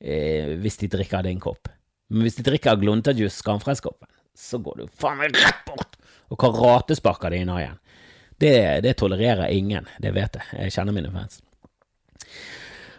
[0.02, 1.70] eh, hvis de drikker av din kopp.
[2.10, 5.93] Men hvis de drikker av Glunterjuice, skamfreskoppen, så går du faen meg rett bort
[6.34, 7.80] og karatesparker det inn igjen.
[8.43, 10.50] Det, det tolererer ingen, det vet jeg.
[10.65, 11.39] Jeg kjenner mine fans.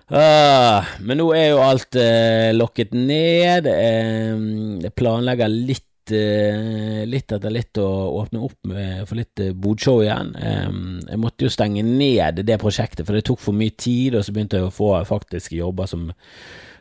[0.05, 3.66] Uh, men nå er jo alt uh, lokket ned.
[3.66, 7.87] Uh, jeg planlegger litt litt etter litt å
[8.20, 10.35] åpne opp med, for litt bodshow igjen.
[10.37, 14.35] jeg måtte jo stenge ned det prosjektet, for det tok for mye tid, og så
[14.37, 16.11] begynte jeg å få faktiske jobber som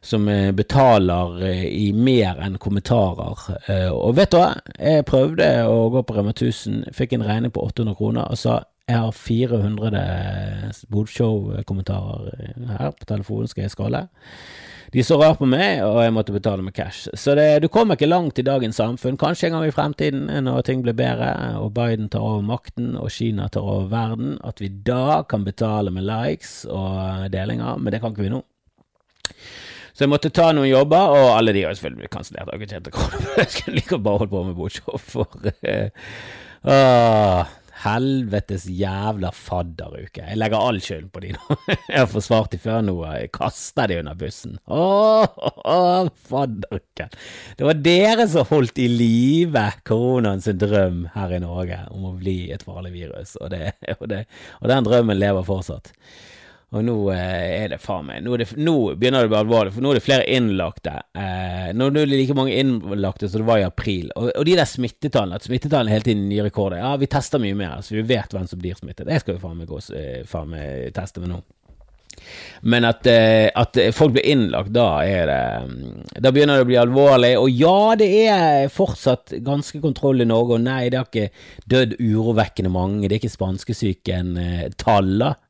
[0.03, 3.47] som eh, betaler eh, i mer enn kommentarer.
[3.71, 7.53] Eh, og vet du hva, jeg prøvde å gå på Rema 1000, fikk en regning
[7.55, 9.99] på 800 kroner og sa jeg har 400
[10.91, 14.01] Bodshow-kommentarer her på telefonen, skal jeg skalle?
[14.93, 17.07] De så rart på meg, og jeg måtte betale med cash.
[17.17, 19.15] Så det, du kommer ikke langt i dagens samfunn.
[19.17, 21.31] Kanskje en gang i fremtiden, når ting blir bedre,
[21.63, 25.89] og Biden tar over makten, og Kina tar over verden, at vi da kan betale
[25.95, 28.43] med likes og delinger, men det kan ikke vi nå.
[29.93, 32.49] Så jeg måtte ta noen jobber, og alle de har selvfølgelig blitt kansellert.
[33.37, 35.27] Jeg skulle like bare holdt på med bordshow for
[36.63, 37.51] uh,
[37.83, 40.23] Helvetes jævla fadderuke.
[40.23, 41.57] Jeg legger all skylden på de nå.
[41.91, 44.57] Jeg har forsvart de før nå, jeg kaster de under bussen.
[44.71, 47.13] Åh, åh fadderuken.
[47.59, 52.37] Det var dere som holdt i live koronaens drøm her i Norge om å bli
[52.55, 54.23] et farlig virus, og, det, og, det,
[54.61, 55.91] og den drømmen lever fortsatt.
[56.73, 59.73] Og nå eh, er det faen meg nå, det, nå, begynner det å bli alvorlig,
[59.75, 60.95] for nå er det flere innlagte.
[61.13, 64.09] Eh, nå er det like mange innlagte som det var i april.
[64.17, 66.81] Og, og de der smittetallene, at smittetallene hele tiden nye rekorder.
[66.81, 69.05] Ja, vi tester mye mer, så vi vet hvem som blir smittet.
[69.05, 71.43] Det skal vi faen meg, gå, eh, faen meg teste med nå.
[72.63, 76.79] Men at, eh, at, folk blir innlagt, da er det Da begynner det å bli
[76.79, 77.33] alvorlig.
[77.41, 81.29] Og ja, det er fortsatt ganske kontroll i Norge, og nei, det har ikke
[81.69, 83.07] dødd urovekkende mange.
[83.07, 84.69] Det er ikke spanskesyken eh,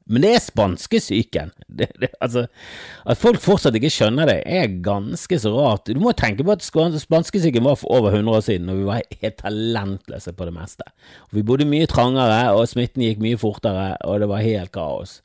[0.05, 1.51] men det er spanskesyken.
[1.73, 1.87] Det,
[2.21, 2.45] altså,
[3.09, 5.89] at folk fortsatt ikke skjønner det, er ganske så rart.
[5.89, 9.01] Du må tenke på at spanskesyken var for over 100 år siden, og vi var
[9.23, 10.85] helt talentløse på det meste.
[11.31, 15.22] Og vi bodde mye trangere, og smitten gikk mye fortere, og det var helt kaos.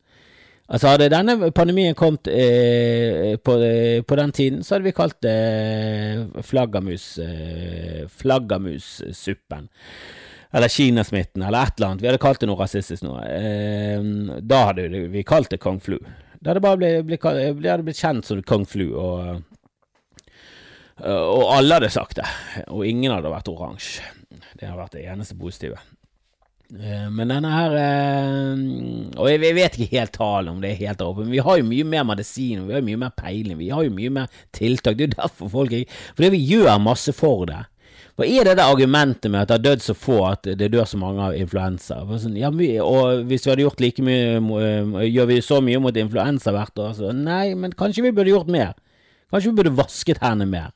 [0.68, 5.16] Altså Hadde denne pandemien kommet eh, på, eh, på, den tiden, så hadde vi kalt
[5.24, 9.70] det eh, flaggermus, eh, flaggermussuppen.
[10.52, 12.04] Eller kinasmitten, eller et eller annet.
[12.04, 13.16] Vi hadde kalt det noe rasistisk nå.
[13.24, 14.04] Eh,
[14.44, 15.96] da hadde vi kalt det kong flu.
[16.36, 19.40] Det hadde bare blitt, blitt, hadde blitt kjent som kong flu, og,
[21.00, 22.28] og alle hadde sagt det.
[22.68, 24.04] Og ingen hadde vært oransje.
[24.28, 25.80] Det har vært det eneste positive.
[26.68, 28.58] Eh, men denne her eh,
[29.16, 31.64] Og jeg vet ikke helt talen om det er helt oppe, men vi har jo
[31.64, 34.98] mye mer medisin, vi har jo mye mer peiling, vi har jo mye mer tiltak.
[34.98, 37.62] Det er jo derfor folk ikke Fordi vi gjør masse for det.
[38.18, 40.84] Hva er det der argumentet med at det har dødd så få at det dør
[40.90, 42.00] så mange av influensa?
[42.18, 42.50] Sånn, ja,
[42.82, 46.82] og hvis vi hadde gjort like mye eh, Gjør vi så mye mot influensa hvert
[46.82, 46.96] år?
[46.98, 48.74] Så nei, men kanskje vi burde gjort mer?
[49.32, 50.74] Kanskje vi burde vasket hendene mer?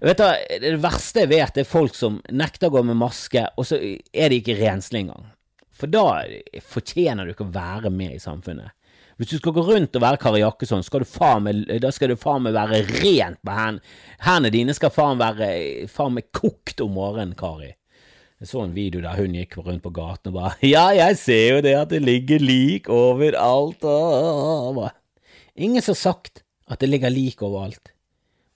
[0.00, 0.26] Vet du,
[0.60, 4.32] Det verste jeg vet, er folk som nekter å gå med maske, og så er
[4.32, 5.30] de ikke renslige engang.
[5.76, 6.24] For da
[6.64, 8.72] fortjener du ikke å være med i samfunnet.
[9.16, 12.82] Hvis du skal gå rundt og være Kari Jakkesson, da skal du faen meg være
[12.84, 13.96] rent på hendene.
[14.20, 15.48] Hendene dine skal faen være
[15.88, 17.72] faen meg kokt om morgenen, Kari.
[18.36, 21.54] Jeg så en video der hun gikk rundt på gaten og bare Ja, jeg ser
[21.54, 23.80] jo det at det ligger lik overalt
[25.56, 27.95] Ingen som har sagt at det ligger lik overalt.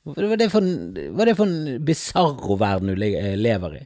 [0.09, 0.65] Hva er det for,
[1.37, 3.83] for en bisarro verden du lever i?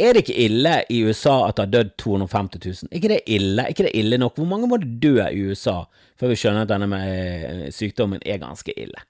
[0.00, 2.90] Er det ikke ille i USA at det har dødd 250 000?
[2.90, 3.62] Er ikke det ille?
[3.62, 4.38] Er ikke det ille nok?
[4.38, 5.82] Hvor mange må det dø i USA
[6.18, 9.04] før vi skjønner at denne med eh, sykdommen er ganske ille?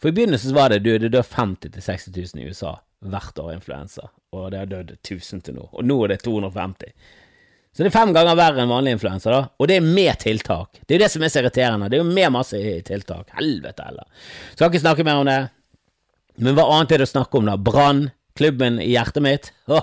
[0.00, 2.74] For i begynnelsen var det du, det dør 50 000-60 000 i USA
[3.06, 6.92] hvert år influensa, og det har dødd 1000 til nå, og nå er det 250
[7.76, 9.40] så det er fem ganger verre enn vanlig influensa, da.
[9.60, 10.78] Og det er med tiltak.
[10.80, 11.90] Det er jo det som er så irriterende.
[11.92, 13.34] Det er jo med masse tiltak.
[13.36, 14.06] Helvete heller.
[14.54, 15.34] Skal ikke snakke mer om det.
[16.40, 17.58] Men hva annet er det å snakke om, da?
[17.60, 18.06] Brann.
[18.36, 19.50] Klubben i hjertet mitt.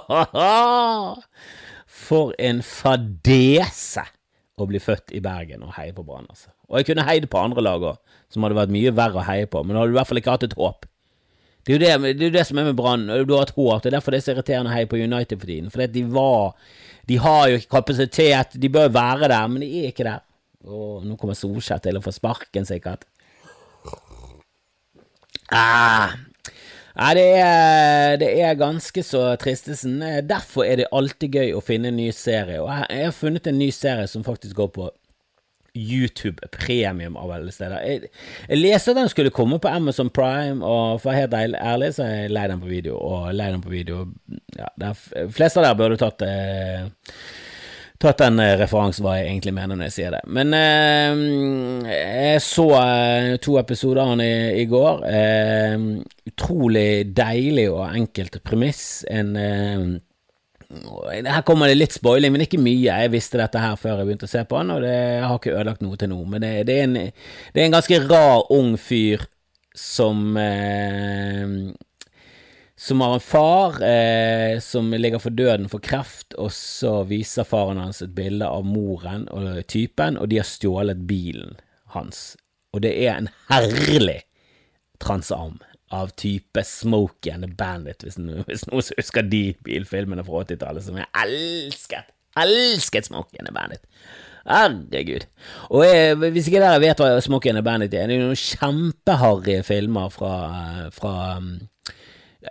[2.08, 4.08] For en fadese
[4.58, 6.50] å bli født i Bergen og heie på Brann, altså.
[6.70, 8.02] Og jeg kunne heid på andre lag òg,
[8.34, 10.22] som hadde vært mye verre å heie på, men da hadde du i hvert fall
[10.22, 10.90] ikke hatt et håp.
[11.64, 13.06] Det er jo det, det, er det som er med Brann.
[13.08, 13.84] Du har et håp.
[13.84, 15.72] Det er derfor det er så irriterende å heie på United for tiden.
[15.72, 16.58] For de var
[17.08, 18.58] De har jo ikke kapasitet.
[18.60, 20.22] De bør være der, men de er ikke der.
[20.64, 23.04] Og nå kommer Solskjær til å få sparken, sikkert.
[25.52, 26.16] Ah.
[26.94, 29.98] Nei, det er, det er ganske så tristesen.
[30.30, 32.60] Derfor er det alltid gøy å finne en ny serie.
[32.62, 34.90] Og jeg har funnet en ny serie som faktisk går på
[35.76, 37.82] YouTube premium av alle steder.
[37.82, 38.10] Jeg,
[38.48, 41.94] jeg leste at den skulle komme på Amazon Prime, og for å være helt ærlig,
[41.96, 43.00] så er jeg lei den på video.
[43.02, 44.04] Og lei den på video
[44.58, 44.94] ja, De
[45.34, 46.86] fleste av dere burde tatt eh,
[48.04, 50.22] tatt den eh, referansen, hva jeg egentlig mener når jeg sier det.
[50.36, 55.06] Men eh, jeg så eh, to episoder av den i, i, går.
[55.10, 55.78] Eh,
[56.34, 58.84] utrolig deilig og enkelt premiss.
[59.10, 59.34] En
[61.28, 62.88] her kommer det litt spoiling, men ikke mye.
[62.88, 65.40] Jeg visste dette her før jeg begynte å se på han, og det, jeg har
[65.40, 66.20] ikke ødelagt noe til nå.
[66.30, 69.26] Men det, det, er, en, det er, en, ganske rar, ung fyr
[69.74, 71.48] som eh,
[72.84, 77.80] Som har en far eh, som ligger for døden for kreft, og så viser faren
[77.80, 81.56] hans et bilde av moren og typen, og de har stjålet bilen
[81.94, 82.34] hans.
[82.74, 84.24] Og det er en herlig
[85.00, 85.62] transam
[85.94, 88.66] av type Smokey and the Bandit, hvis, noen, hvis
[88.98, 92.12] husker de bilfilmene fra 80-tallet som jeg elsket.
[92.40, 93.84] Elsket Smokey and the Bandit.
[94.44, 95.28] Herregud.
[95.70, 98.40] Og jeg, hvis ikke dere vet hva Smokey and the Bandit er, det er noen
[98.40, 100.34] kjempeharry filmer fra,
[100.96, 101.14] fra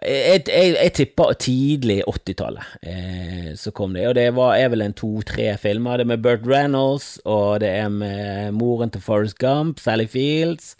[0.00, 4.86] jeg, jeg, jeg, tipper tidlig 80-tallet eh, så kom det, og det var, er vel
[4.86, 6.00] en to-tre filmer.
[6.00, 10.76] Det er med Burt Reynolds, og det er med moren til Forrest Gump, Sally Fields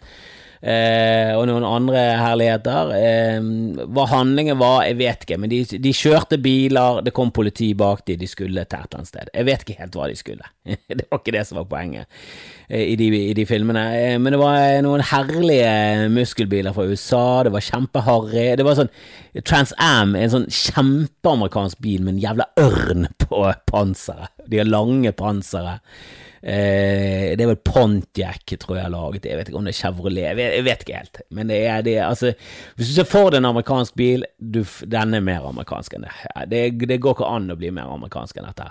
[0.63, 2.93] eh, og noen andre herligheter.
[2.97, 7.73] Eh, hva handlingen var, jeg vet ikke, men de, de, kjørte biler, det kom politi
[7.79, 9.33] bak de, de skulle til et eller annet sted.
[9.35, 10.53] Jeg vet ikke helt hva de skulle.
[10.99, 12.07] det var ikke det som var poenget
[12.69, 13.85] eh, i, de, i, de, filmene.
[13.99, 18.49] Eh, men det var noen herlige muskelbiler fra USA, det var kjempeharry.
[18.59, 18.93] Det var sånn
[19.49, 24.35] Trans Am, en sånn kjempeamerikansk bil med en jævla ørn på panseret.
[24.47, 25.79] De har lange pansere.
[26.43, 29.29] Eh, det er vel Pontiac, tror jeg har laget.
[29.31, 31.23] Jeg vet ikke om det er Chevrolet, jeg vet, ikke helt.
[31.31, 32.33] Men det er det, altså
[32.77, 36.15] Hvis du ser for deg en amerikansk bil, du, den er mer amerikansk enn det.
[36.51, 36.65] det.
[36.91, 38.71] Det går ikke an å bli mer amerikansk enn dette.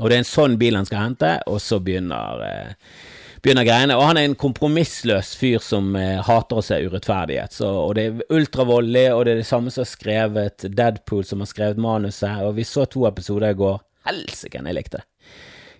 [0.00, 2.96] Og det er en sånn bil han skal hente, og så begynner eh,
[3.44, 3.94] begynner greiene.
[3.98, 7.54] Og han er en kompromissløs fyr som eh, hater å se urettferdighet.
[7.54, 11.44] Så, og det er ultravoldelig, og det er det samme som har skrevet Deadpool, som
[11.44, 12.42] har skrevet manuset.
[12.42, 13.82] Og vi så to episoder i går.
[14.08, 15.11] Helsike, jeg likte det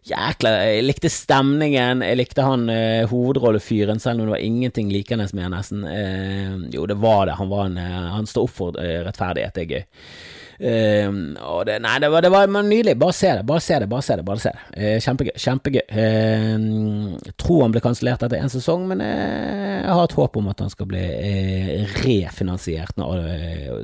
[0.08, 5.28] jækla Jeg likte stemningen, jeg likte han eh, hovedrollefyren, selv om det var ingenting likende
[5.32, 5.84] med nesten.
[5.86, 7.38] Eh, jo, det var det.
[7.38, 9.84] Han, var en, eh, han står opp for eh, rettferdighet, det er gøy.
[10.62, 12.94] Uh, og det, nei, det var, det var nydelig.
[13.00, 13.88] Bare se det, bare se det.
[13.90, 14.62] bare se det, bare se det.
[14.76, 15.32] Uh, kjempegøy.
[15.44, 15.82] kjempegøy.
[15.90, 20.62] Uh, tror han ble kansellert etter én sesong, men jeg har et håp om at
[20.62, 21.02] han skal bli
[22.04, 23.26] refinansiert når,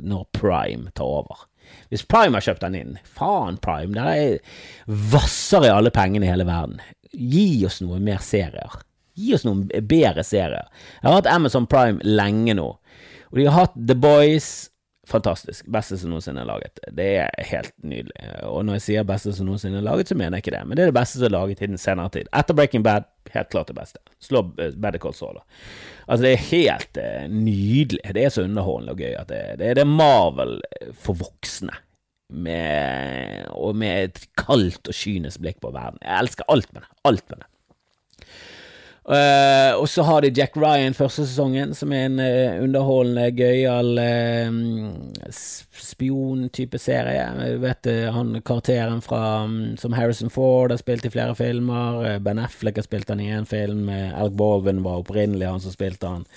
[0.07, 1.48] når Prime tar over.
[1.89, 4.37] Hvis Prime har kjøpt den inn, faen Prime, der er
[4.85, 6.77] vasser i alle pengene i hele verden.
[7.11, 8.77] Gi oss noe mer serier.
[9.17, 10.69] Gi oss noen bedre serier.
[11.01, 12.67] Jeg har hatt Amazon Prime lenge nå,
[13.29, 14.68] og de har hatt The Boys.
[15.09, 15.65] Fantastisk.
[15.73, 16.79] Beste som noensinne er laget.
[16.93, 18.13] Det er helt nydelig.
[18.45, 20.77] Og når jeg sier beste som noensinne er laget, så mener jeg ikke det, men
[20.77, 22.29] det er det beste som er laget i den senere tid.
[22.35, 24.01] Etter Breaking Bad, helt klart det beste.
[24.21, 25.41] Slå Better Call Saul.
[26.05, 28.01] Altså, det er helt uh, nydelig.
[28.15, 30.59] Det er så underholdende og gøy at det, det, det er Marvel
[30.93, 31.73] for voksne
[32.29, 35.97] med, og med et kaldt og kynisk blikk på verden.
[36.05, 36.91] Jeg elsker alt med det.
[37.09, 37.49] Alt med det.
[39.09, 43.97] Uh, og så har de Jack Ryan første sesongen, som er en uh, underholdende, gøyal
[43.97, 45.31] uh,
[45.73, 47.23] spiontype serie.
[47.41, 52.19] Jeg vet han karakteren fra, um, som Harrison Ford har spilt i flere filmer.
[52.21, 53.89] ben Affleck har spilt han i én film.
[53.89, 56.27] Alec Baldwin var opprinnelig han som spilte han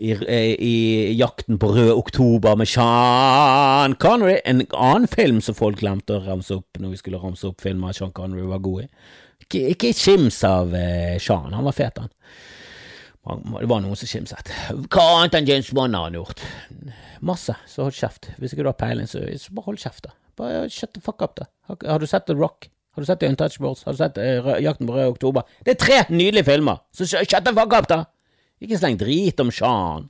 [0.00, 0.76] i, i,
[1.16, 4.38] Jakten på rød oktober med Sean Connery.
[4.44, 7.96] En annen film som folk glemte å ramse opp når vi skulle ramse opp filmer
[7.96, 8.88] Sean Connery var god i.
[9.50, 12.12] Ikke, ikke skims av eh, Sean, han var fet, han.
[13.20, 14.52] Det var noen som skimset.
[14.94, 16.44] Hva annet enn James Bond har han gjort?
[17.26, 18.30] Masse, så hold kjeft.
[18.38, 20.14] Hvis ikke du har peiling, så, så bare hold kjeft, da.
[20.38, 21.48] Bare shut the fuck up, da.
[21.68, 22.70] Har, har du sett The Rock?
[22.94, 23.82] Har du sett The Untouchables?
[23.84, 25.50] Har du sett uh, Jakten på rød oktober?
[25.66, 26.80] Det er tre nydelige filmer!
[26.94, 28.04] Så shut the fuck up, da!
[28.62, 30.06] Ikke sleng drit om Sean.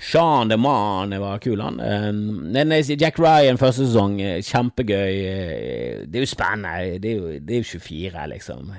[0.00, 1.80] Sean the Man var kul, han.
[1.80, 2.54] Um,
[2.98, 5.14] Jack Ryan første sesong, eh, kjempegøy.
[5.26, 6.98] Eh, det er jo spennende.
[7.02, 8.72] Det er jo, det er jo 24, liksom.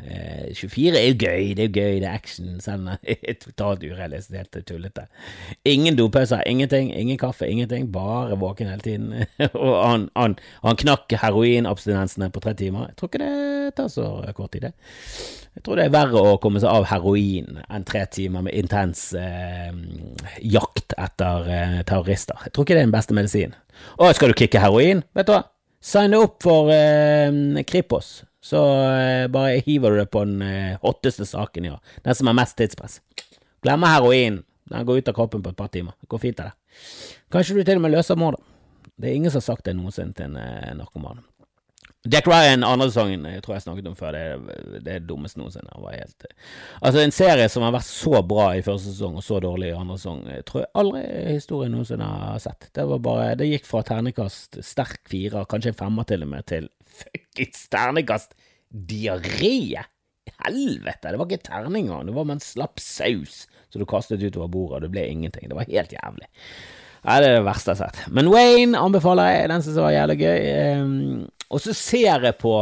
[0.55, 3.39] 24 er jo gøy, det er jo gøy, det er action, selv om det er
[3.43, 5.07] totalt urealistisk, helt tullete.
[5.65, 6.93] Ingen dopauser, ingenting.
[6.95, 7.91] Ingen kaffe, ingenting.
[7.91, 9.13] Bare våken hele tiden.
[9.53, 12.89] Og han, han, han knakk heroinabstinensene på tre timer.
[12.89, 14.73] Jeg tror ikke det tar så kort tid, det.
[15.59, 19.09] Jeg tror det er verre å komme seg av heroin enn tre timer med intens
[19.19, 19.73] eh,
[20.39, 22.37] jakt etter eh, terrorister.
[22.45, 23.57] Jeg tror ikke det er den beste medisin.
[23.99, 25.01] Å, skal du kicke heroin?
[25.19, 25.41] Vet du hva?
[25.83, 30.77] Sign deg opp for eh, Kripos, så eh, bare hiver du det på den eh,
[30.79, 31.83] hotteste saken i år.
[32.07, 33.01] Den som har mest tidspress.
[33.59, 34.39] Glemmer heroin.
[34.71, 35.99] Den går ut av kroppen på et par timer.
[35.99, 36.55] Det går fint, det.
[37.35, 38.39] Kanskje du til og med løser mordet.
[38.95, 41.19] Det er ingen som har sagt det noensinne til en eh, narkoman.
[42.07, 45.67] Jack Ryan, andre sesongen, jeg tror jeg snakket om før, det er det dummeste noensinne.
[45.73, 46.29] Han var helt
[46.79, 49.75] Altså, en serie som har vært så bra i første sesong og så dårlig i
[49.75, 52.69] andre sesong, jeg tror jeg aldri historien noensinne har sett.
[52.71, 56.47] Det var bare Det gikk fra ternekast sterk fire, kanskje en femmer til og med,
[56.47, 56.69] til
[57.01, 58.37] fuckings ternekast
[58.71, 59.83] diaré!
[60.39, 61.11] Helvete!
[61.11, 64.77] Det var ikke terninger, det var med en slapp saus som du kastet utover bordet,
[64.77, 65.49] og det ble ingenting.
[65.51, 66.29] Det var helt jævlig.
[67.03, 68.07] Nei, det er det verste jeg har sett.
[68.15, 70.47] Men Wayne anbefaler jeg, den som var jævlig gøy.
[70.79, 72.53] Um, og så ser jeg på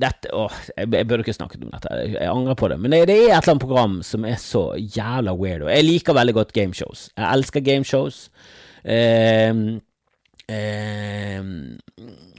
[0.00, 2.78] dette Åh, jeg, jeg burde ikke snakket om dette, jeg, jeg angrer på det.
[2.80, 5.66] Men det, det, er et eller annet program som er så jævla weird.
[5.66, 7.10] Og Jeg liker veldig godt gameshows.
[7.16, 8.22] Jeg elsker gameshows.
[8.80, 9.60] Eh,
[10.48, 11.50] eh,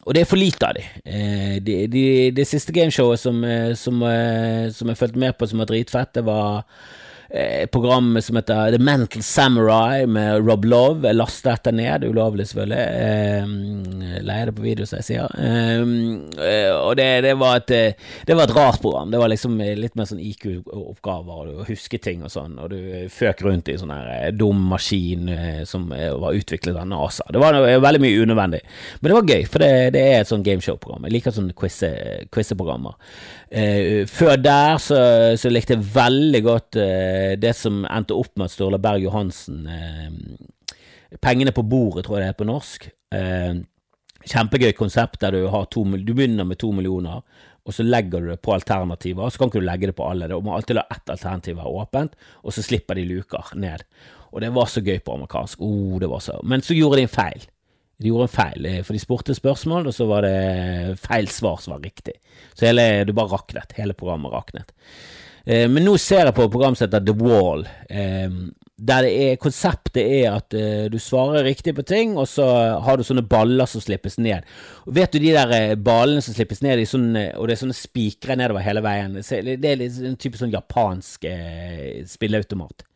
[0.01, 0.87] og det er for lite av de.
[1.05, 5.49] Eh, det, de, de siste gameshowet som, eh, som, eh, som jeg fulgte med på
[5.49, 6.65] som var dritfett, det var
[7.71, 11.07] program som heter The Mental Samurai med Rob Love.
[11.07, 12.81] Jeg laster dette ned, ulovlig selvfølgelig.
[12.81, 15.31] Eh, leier det på video, som jeg sier.
[15.39, 19.11] Eh, og det, det, var et, eh, det, var et, rart program.
[19.11, 23.09] Det var liksom litt mer sånn IQ-oppgaver, og du husker ting og sånn, og du
[23.13, 25.29] føk rundt i sånn her eh, dum maskin
[25.67, 27.27] som var utviklet av NASA.
[27.31, 28.63] Det var veldig mye unødvendig,
[28.99, 31.07] men det var gøy, for det, det er et sånn gameshow-program.
[31.07, 32.97] Jeg liker sånne quiz-programmer.
[33.51, 34.97] Eh, før der så,
[35.35, 39.67] så, likte jeg veldig godt eh, det som endte opp med at Sturla Berg Johansen
[39.67, 40.09] eh,
[41.21, 42.85] Pengene på bordet, tror jeg det er på norsk.
[43.11, 43.55] Eh,
[44.31, 45.41] kjempegøy konsept der du,
[45.73, 47.19] to, du begynner med to millioner,
[47.61, 49.29] og så legger du det på alternativer.
[49.29, 50.29] Så kan ikke du legge det på alle.
[50.31, 53.83] Du må alltid la ett alternativ være åpent, og så slipper de luker ned.
[54.31, 55.61] Og det var så gøy på amerikansk.
[55.61, 56.39] Oh, det var så.
[56.47, 57.43] Men så gjorde de en feil.
[58.01, 61.59] De gjorde en feil, eh, for de spurte spørsmål, og så var det feil svar
[61.61, 62.15] som var riktig.
[62.55, 63.75] Så hele, du bare raknet.
[63.77, 64.73] Hele programmet raknet.
[65.45, 68.29] Eh, men nå ser jeg på et som heter The Wall, eh,
[68.81, 72.45] der er, konseptet er at eh, du svarer riktig på ting, og så
[72.81, 74.47] har du sånne baller som slippes ned.
[74.87, 77.77] Og vet du de der eh, ballene som slippes ned, sånne, og det er sånne
[77.77, 79.19] spikere nedover hele veien?
[79.21, 82.87] Det er en type sånn japansk eh, spilleautomat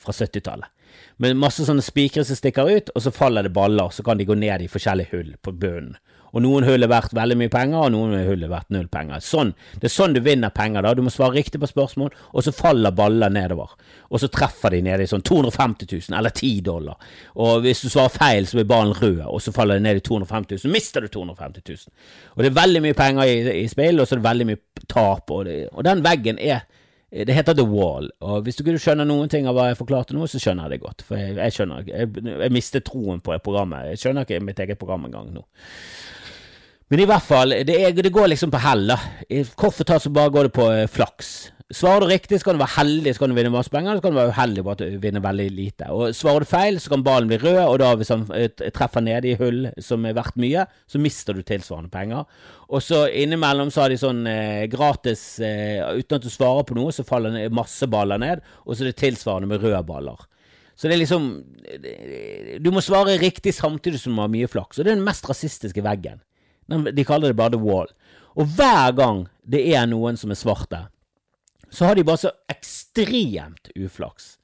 [0.00, 0.70] fra 70-tallet
[1.22, 4.26] med masse sånne spikere som stikker ut, og så faller det baller, så kan de
[4.26, 5.96] gå ned i forskjellige hull på bunnen.
[6.34, 9.22] Og noen hull er verdt veldig mye penger, og noen hull er verdt null penger.
[9.22, 10.94] Sånn, Det er sånn du vinner penger, da.
[10.94, 13.76] Du må svare riktig på spørsmål, og så faller baller nedover.
[14.10, 16.98] Og så treffer de ned i sånn 250 000, eller 10 dollar.
[17.36, 20.04] Og hvis du svarer feil, så blir ballen rød, og så faller det ned i
[20.04, 21.92] 250 000, så mister du 250 000.
[22.34, 24.88] Og det er veldig mye penger i, i spill, og så er det veldig mye
[24.90, 26.66] tap, og, det, og den veggen er
[27.14, 30.16] det heter The Wall, og hvis du ikke skjønner noen ting av hva jeg forklarte
[30.16, 31.04] nå, så skjønner jeg det godt.
[31.06, 33.92] For jeg, jeg skjønner jeg, jeg mistet troen på programmet.
[33.92, 35.44] Jeg skjønner ikke mitt eget program engang nå.
[36.90, 38.98] Men i hvert fall, det, er, det går liksom på hell, da.
[39.54, 41.30] Kort fortalt så bare går det på eh, flaks.
[41.74, 44.04] Svarer du riktig, så kan du være heldig, så kan du vinne masse penger, så
[44.04, 45.88] kan du være uheldig bare at du vinner veldig lite.
[45.90, 49.02] Og Svarer du feil, så kan ballen bli rød, og da hvis han eh, treffer
[49.02, 52.28] nede i hull som er verdt mye, så mister du tilsvarende penger.
[52.70, 56.78] Og så innimellom så har de sånn eh, gratis eh, Uten at du svarer på
[56.78, 60.22] noe, så faller det masse baller ned, og så er det tilsvarende med røde baller.
[60.78, 61.28] Så det er liksom
[62.62, 65.26] Du må svare riktig samtidig som du har mye flaks, og det er den mest
[65.26, 66.22] rasistiske veggen.
[66.70, 67.90] De kaller det bare The Wall.
[68.38, 70.86] Og hver gang det er noen som er svarte,
[71.74, 74.34] så har de bare så ekstremt uflaks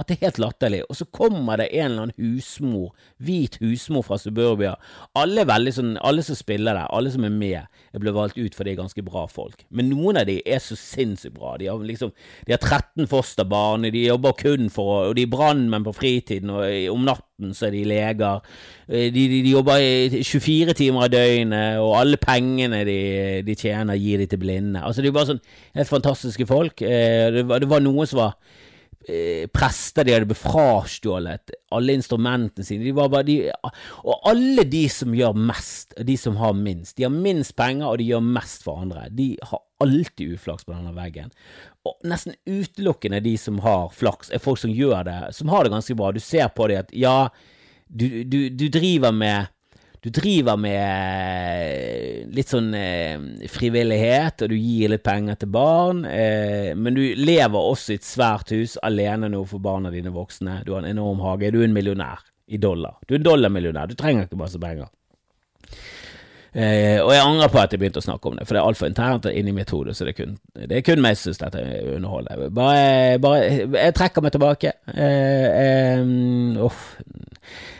[0.00, 0.80] at det er helt latterlig.
[0.88, 4.74] Og så kommer det en eller annen husmor, hvit husmor fra suburbia.
[5.18, 8.74] Alle, sånn, alle som spiller der, alle som er med, ble valgt ut fordi de
[8.74, 9.66] er ganske bra folk.
[9.70, 11.54] Men noen av de er så sinnssykt bra.
[11.60, 12.12] De har, liksom,
[12.48, 16.64] de har 13 fosterbarn, de jobber kun for Og de er brannmenn på fritiden, og
[16.92, 18.42] om natten så er de leger.
[18.88, 19.84] Eh, de, de, de jobber
[20.22, 22.98] 24 timer av døgnet, og alle pengene de,
[23.46, 24.82] de tjener, gir de til blinde.
[24.82, 25.44] Altså, de er bare sånn
[25.76, 26.82] helt fantastiske folk.
[26.82, 28.36] Eh, det var, det var noen som var
[29.52, 32.84] prester, de hadde befrastjålet alle instrumentene sine.
[32.84, 33.36] De var bare de,
[34.04, 36.96] og alle de som gjør mest, de som har minst.
[36.98, 39.08] De har minst penger, og de gjør mest for andre.
[39.10, 41.32] De har alltid uflaks på denne veggen.
[41.88, 45.74] Og nesten utelukkende de som har flaks, er folk som gjør det, som har det
[45.74, 46.12] ganske bra.
[46.14, 47.16] Du ser på dem at ja,
[47.88, 49.50] du, du, du driver med
[50.02, 56.02] du driver med eh, litt sånn eh, frivillighet, og du gir litt penger til barn,
[56.10, 60.64] eh, men du lever også i et svært hus alene nå for barna dine voksne.
[60.66, 61.52] Du har en enorm hage.
[61.54, 62.98] Du er en millionær i dollar.
[63.06, 63.92] Du er dollarmillionær.
[63.92, 64.90] Du trenger ikke masse penger.
[66.52, 68.66] Eh, og jeg angrer på at jeg begynte å snakke om det, for det er
[68.68, 71.40] altfor internt inni mitt hode, så det er kun, det er kun meg som syns
[71.40, 72.50] dette er.
[72.52, 74.74] Bare, bare, Jeg trekker meg tilbake.
[74.92, 76.82] Eh, eh, oh.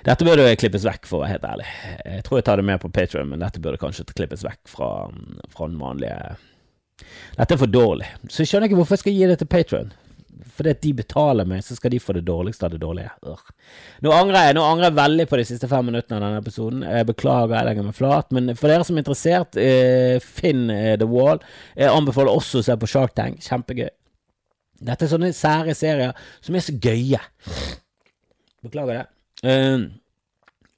[0.06, 1.68] Dette burde klippes vekk, for å være helt ærlig.
[2.04, 4.92] Jeg tror jeg tar det med på Patrion, men dette burde kanskje klippes vekk fra,
[5.54, 6.16] fra den vanlige
[7.36, 8.06] Dette er for dårlig.
[8.28, 9.92] Så jeg skjønner ikke hvorfor jeg skal gi det til Patrion
[10.52, 13.10] fordi at de betaler meg, så skal de få det dårligste av det dårlige.
[14.04, 16.84] Nå angrer jeg nå angrer jeg veldig på de siste fem minuttene av denne episoden.
[16.86, 18.28] Jeg beklager, jeg legger meg flat.
[18.36, 21.40] Men for dere som er interessert, eh, finn eh, The Wall.
[21.78, 23.40] Jeg anbefaler også å se på Shark Tank.
[23.44, 23.88] Kjempegøy.
[24.82, 27.22] Dette er sånne sære serier som er så gøye.
[28.66, 29.06] Beklager det.
[29.43, 29.90] Uh,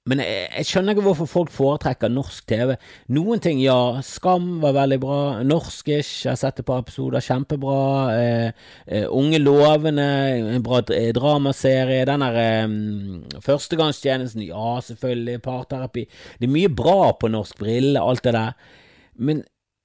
[0.05, 2.75] men jeg, jeg, skjønner ikke hvorfor folk foretrekker norsk TV.
[3.17, 4.03] Noen ting, ja.
[4.05, 5.21] Skam var veldig bra.
[5.49, 7.25] Norskish, jeg har sett et par episoder.
[7.25, 7.79] Kjempebra.
[8.13, 10.05] Eh, eh, Unge lovende,
[10.59, 12.05] en bra dramaserie.
[12.11, 15.41] Den der eh, Førstegangstjenesten, ja, selvfølgelig.
[15.49, 16.05] Parterapi.
[16.37, 17.57] Det er mye bra på norsk.
[17.65, 18.53] Brille, alt det der.
[19.17, 19.41] Men,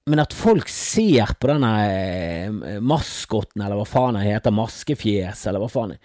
[0.09, 5.63] men at folk ser på denne eh, maskotten, eller hva faen det heter, maskefjes, eller
[5.63, 5.95] hva faen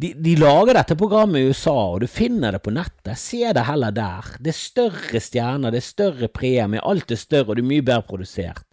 [0.00, 3.18] de, de, lager dette programmet i USA, og du finner det på nettet.
[3.20, 4.30] Se det heller der.
[4.40, 7.84] Det er større stjerner, det er større premie, alt er større, og det er mye
[7.84, 8.64] bedre produsert.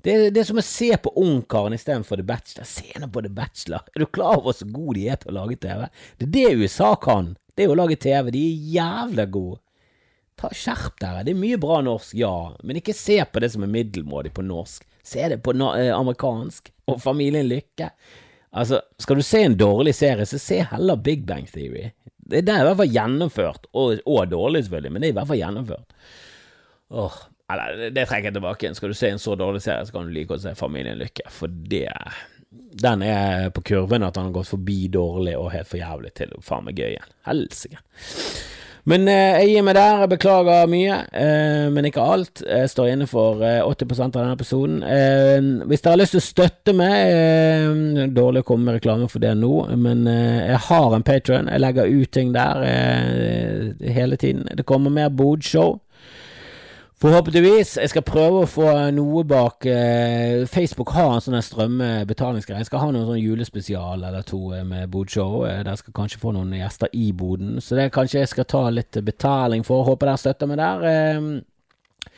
[0.00, 2.68] Det, det er som å se på Ungkaren istedenfor The Bachelor.
[2.68, 3.90] Se nå på The Bachelor.
[3.92, 5.82] Er du klar over så gode de er til å lage TV?
[6.16, 7.34] Det er det USA kan.
[7.52, 8.30] Det er å lage TV.
[8.32, 9.60] De er jævla gode.
[10.48, 11.24] Skjerp dere.
[11.26, 12.34] Det er mye bra norsk, ja,
[12.64, 14.86] men ikke se på det som er middelmådig på norsk.
[15.04, 16.72] Se det på no eh, amerikansk.
[16.90, 17.90] Og Familien Lykke.
[18.50, 21.90] Altså, skal du se en dårlig serie, så se heller Big Bang Theory.
[22.30, 25.30] Det, er i hvert fall gjennomført, og, og, dårlig selvfølgelig, men det er i hvert
[25.30, 25.94] fall gjennomført.
[26.90, 27.16] Åh,
[27.52, 28.74] eller, det, trekker jeg tilbake.
[28.74, 31.26] Skal du se en så dårlig serie, så kan du like å se Familien Lykke,
[31.34, 31.90] for det
[32.50, 36.34] Den er på kurven at han har gått forbi dårlig og helt for jævlig til
[36.42, 37.12] faen meg gøy igjen.
[37.26, 37.82] Helsike.
[38.88, 40.04] Men eh, jeg gir meg der.
[40.04, 42.42] Jeg beklager mye, eh, men ikke alt.
[42.46, 44.78] Jeg står inne for eh, 80 av denne episoden.
[44.86, 49.08] Eh, hvis dere har lyst til å støtte meg eh, Dårlig å komme med reklame
[49.10, 51.50] for det nå, men eh, jeg har en patron.
[51.52, 52.64] Jeg legger ut ting der
[53.84, 54.48] hele tiden.
[54.56, 55.78] Det kommer mer Bodshow.
[57.00, 57.78] Forhåpentligvis.
[57.80, 62.60] Jeg skal prøve å få noe bak eh, Facebook har en sånn strømbetalingsgreie.
[62.60, 65.46] Jeg skal ha noen sånn julespesial eller to eh, med bodshow.
[65.48, 67.54] Eh, der skal kanskje få noen gjester i boden.
[67.64, 69.86] Så det kanskje jeg skal ta litt betaling for.
[69.86, 70.84] Håper dere støtter meg der.
[70.90, 72.10] Eh,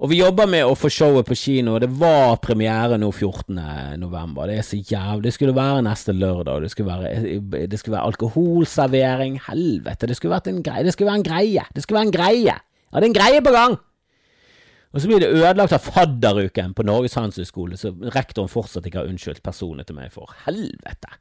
[0.00, 1.76] og vi jobber med å få showet på kino.
[1.76, 3.60] Det var premiere nå 14.
[4.00, 4.48] november.
[4.48, 5.26] Det er så jævlig.
[5.28, 6.64] Det skulle være neste lørdag.
[6.64, 9.36] Det skulle være, det skulle være alkoholservering.
[9.50, 10.88] Helvete, det skulle vært en greie.
[10.88, 11.68] Det skulle være en greie.
[11.76, 12.58] Det skulle være en greie.
[12.88, 13.76] Ja, det er en greie på gang!
[14.90, 19.10] Og så blir det ødelagt av fadderuken på Norges handelshøyskole, som rektoren fortsatt ikke har
[19.10, 20.32] unnskyldt personene til meg for.
[20.46, 21.20] Helvete!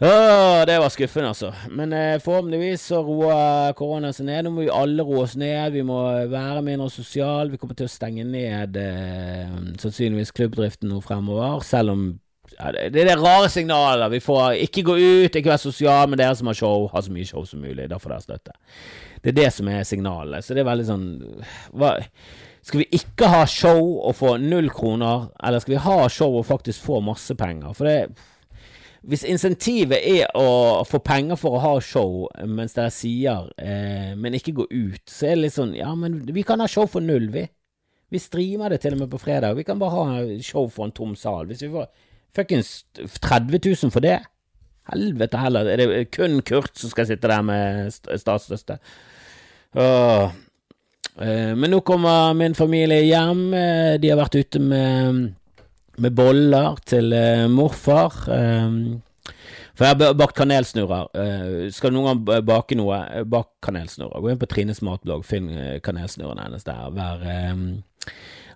[0.00, 1.50] Åh, det var skuffende, altså.
[1.74, 4.46] Men eh, forhåpentligvis så roer koronaen seg ned.
[4.46, 5.74] Nå må vi alle roe oss ned.
[5.74, 5.98] Vi må
[6.30, 7.50] være mindre sosiale.
[7.50, 9.50] Vi kommer til å stenge ned eh,
[9.82, 12.06] sannsynligvis klubbdriften nå fremover, selv om
[12.54, 14.54] ja, det, er det rare signaler vi får.
[14.68, 16.86] Ikke gå ut, ikke være sosial med dere som har show.
[16.94, 17.90] Ha så mye show som mulig.
[17.90, 18.54] Da får dere støtte.
[19.22, 20.44] Det er det som er signalet.
[20.44, 21.06] Så det er veldig sånn
[21.76, 21.96] hva,
[22.62, 26.48] Skal vi ikke ha show og få null kroner, eller skal vi ha show og
[26.48, 27.72] faktisk få masse penger?
[27.76, 28.00] For det
[29.08, 34.34] hvis insentivet er å få penger for å ha show mens dere sier, eh, men
[34.36, 37.00] ikke gå ut, så er det litt sånn Ja, men vi kan ha show for
[37.00, 37.46] null, vi.
[38.10, 39.54] Vi streamer det til og med på fredag.
[39.54, 41.46] Vi kan bare ha show for en tom sal.
[41.46, 41.86] Hvis vi får
[42.34, 42.84] fuckings
[43.20, 44.18] 30 000 for det
[44.88, 48.78] Helvete heller, er det kun Kurt som skal sitte der med statsstøtte?
[51.18, 53.42] Eh, men nå kommer min familie hjem.
[53.54, 55.20] Eh, de har vært ute med,
[55.98, 58.22] med boller til eh, morfar.
[59.78, 61.70] For jeg har bakt kanelsnurrer.
[61.70, 62.96] Skal du noen gang bake noe,
[63.30, 64.24] bak kanelsnurrer.
[64.24, 65.52] Gå inn på Trines matblogg, finn
[65.86, 66.88] kanelsnurrene hennes der.
[66.96, 67.22] Hver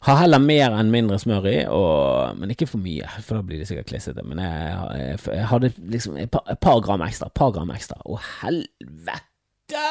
[0.02, 3.60] har heller mer enn mindre smør i, og, men ikke for mye, for da blir
[3.60, 4.24] de sikkert klissete.
[4.26, 7.28] Men jeg, jeg, jeg, hadde liksom et par, et par, gram ekstra.
[7.30, 8.00] Et par gram ekstra.
[8.02, 9.84] Å, helvete!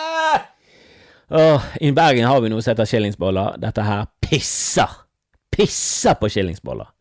[1.31, 3.55] Åh, I Bergen har vi noe som heter skillingsboller.
[3.63, 4.97] Dette her pisser.
[5.55, 6.91] Pisser på skillingsboller.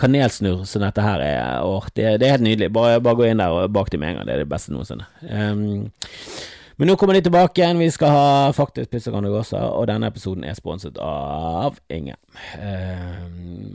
[0.00, 1.60] kanelsnurr som dette her er.
[1.66, 2.70] Åh, det, det, er helt nydelig.
[2.72, 4.30] Bare, bare gå inn der og bak dem med en gang.
[4.30, 5.04] Det er det beste noensinne.
[5.28, 5.90] Um,
[6.80, 7.76] men nå kommer de tilbake igjen.
[7.78, 12.16] Vi skal ha faktisk Pizza Grandiosa, og denne episoden er sponset av ingen.
[12.56, 13.20] Uh,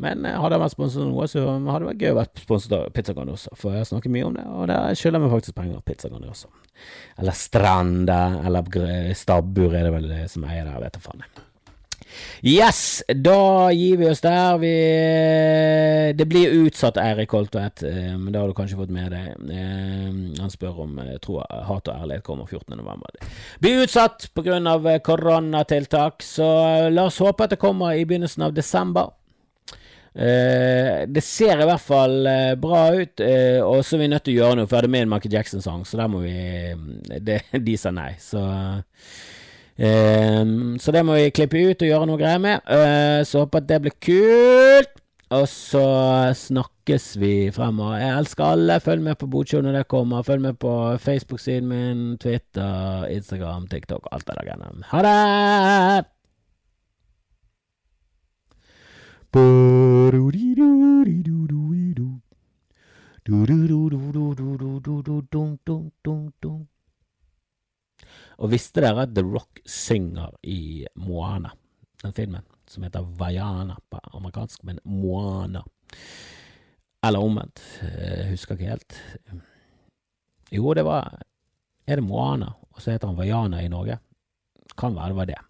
[0.02, 2.78] men hadde jeg vært sponset av noe, så hadde det vært gøy å være sponset
[2.80, 5.78] av Pizza Grandiosa, for jeg snakker mye om det, og der skylder meg faktisk penger.
[5.78, 6.50] av Pizza Grandiosa.
[7.22, 11.28] Eller Stranda, eller Stabbur er det vel det som eier det, vet du faen.
[12.46, 14.58] Yes, da gir vi oss der.
[14.62, 14.74] Vi,
[16.14, 19.32] det blir utsatt, Eirik Holtvedt, eh, men det har du kanskje fått med deg.
[19.50, 20.12] Eh,
[20.42, 23.18] han spør om jeg tror Hat og ærlighet kommer 14.11.
[23.26, 24.60] Det blir utsatt pga.
[24.76, 26.48] Eh, koronatiltak, så
[26.94, 29.16] la oss håpe at det kommer i begynnelsen av desember.
[30.16, 32.28] Det ser i hvert fall
[32.62, 33.20] bra ut,
[33.68, 35.34] og så er vi nødt til å gjøre noe, for jeg hadde med en Michael
[35.34, 36.36] Jackson-sang, så der må vi
[37.20, 38.46] det, De sa nei, så
[39.76, 42.64] Um, så det må vi klippe ut og gjøre noe greier med.
[42.64, 45.02] Uh, så håper at det blir kult.
[45.36, 45.86] Og så
[46.38, 47.98] snakkes vi fremover.
[48.00, 48.80] Jeg elsker alle.
[48.80, 50.22] Følg med på Bodshow når det kommer.
[50.24, 54.86] Følg med på Facebook-siden min, Twitter, Instagram, TikTok, alt det der greiene.
[54.92, 56.06] Ha det!
[68.42, 71.54] Og visste dere at The Rock synger i Moana,
[72.04, 75.64] den filmen, som heter Vaiana på amerikansk, men Moana.
[77.06, 79.00] Eller omvendt, jeg husker ikke helt.
[80.52, 81.22] Jo, det var
[81.88, 84.00] Er det Moana, og så heter han Vaiana i Norge?
[84.78, 85.42] Kan være det var det.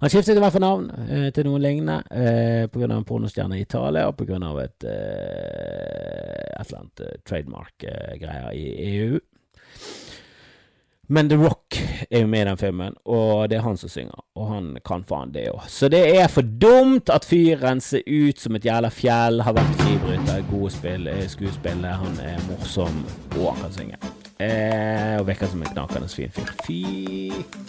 [0.00, 2.88] Han skiftet i hvert fall navn eh, til noe lignende eh, pga.
[2.88, 4.38] en pornostjerne i Italia og pga.
[4.62, 8.66] et, eh, et eller annet eh, trademark-greier i
[8.96, 9.20] EU.
[11.08, 11.76] Men The Rock
[12.10, 14.24] er jo med i den filmen, og det er han som synger.
[14.34, 15.62] Og han kan faen det òg.
[15.70, 19.78] Så det er for dumt at fyren ser ut som et jævla fjell, har vært
[19.82, 23.04] fribryter, gode spill, skuespiller, han er morsom,
[23.38, 24.00] og kan synge.
[24.42, 26.50] Eh, og virker som en knakende fin fyr.
[26.66, 26.82] Fy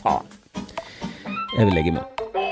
[0.02, 0.28] faen.
[1.58, 2.47] Jeg vil ligge med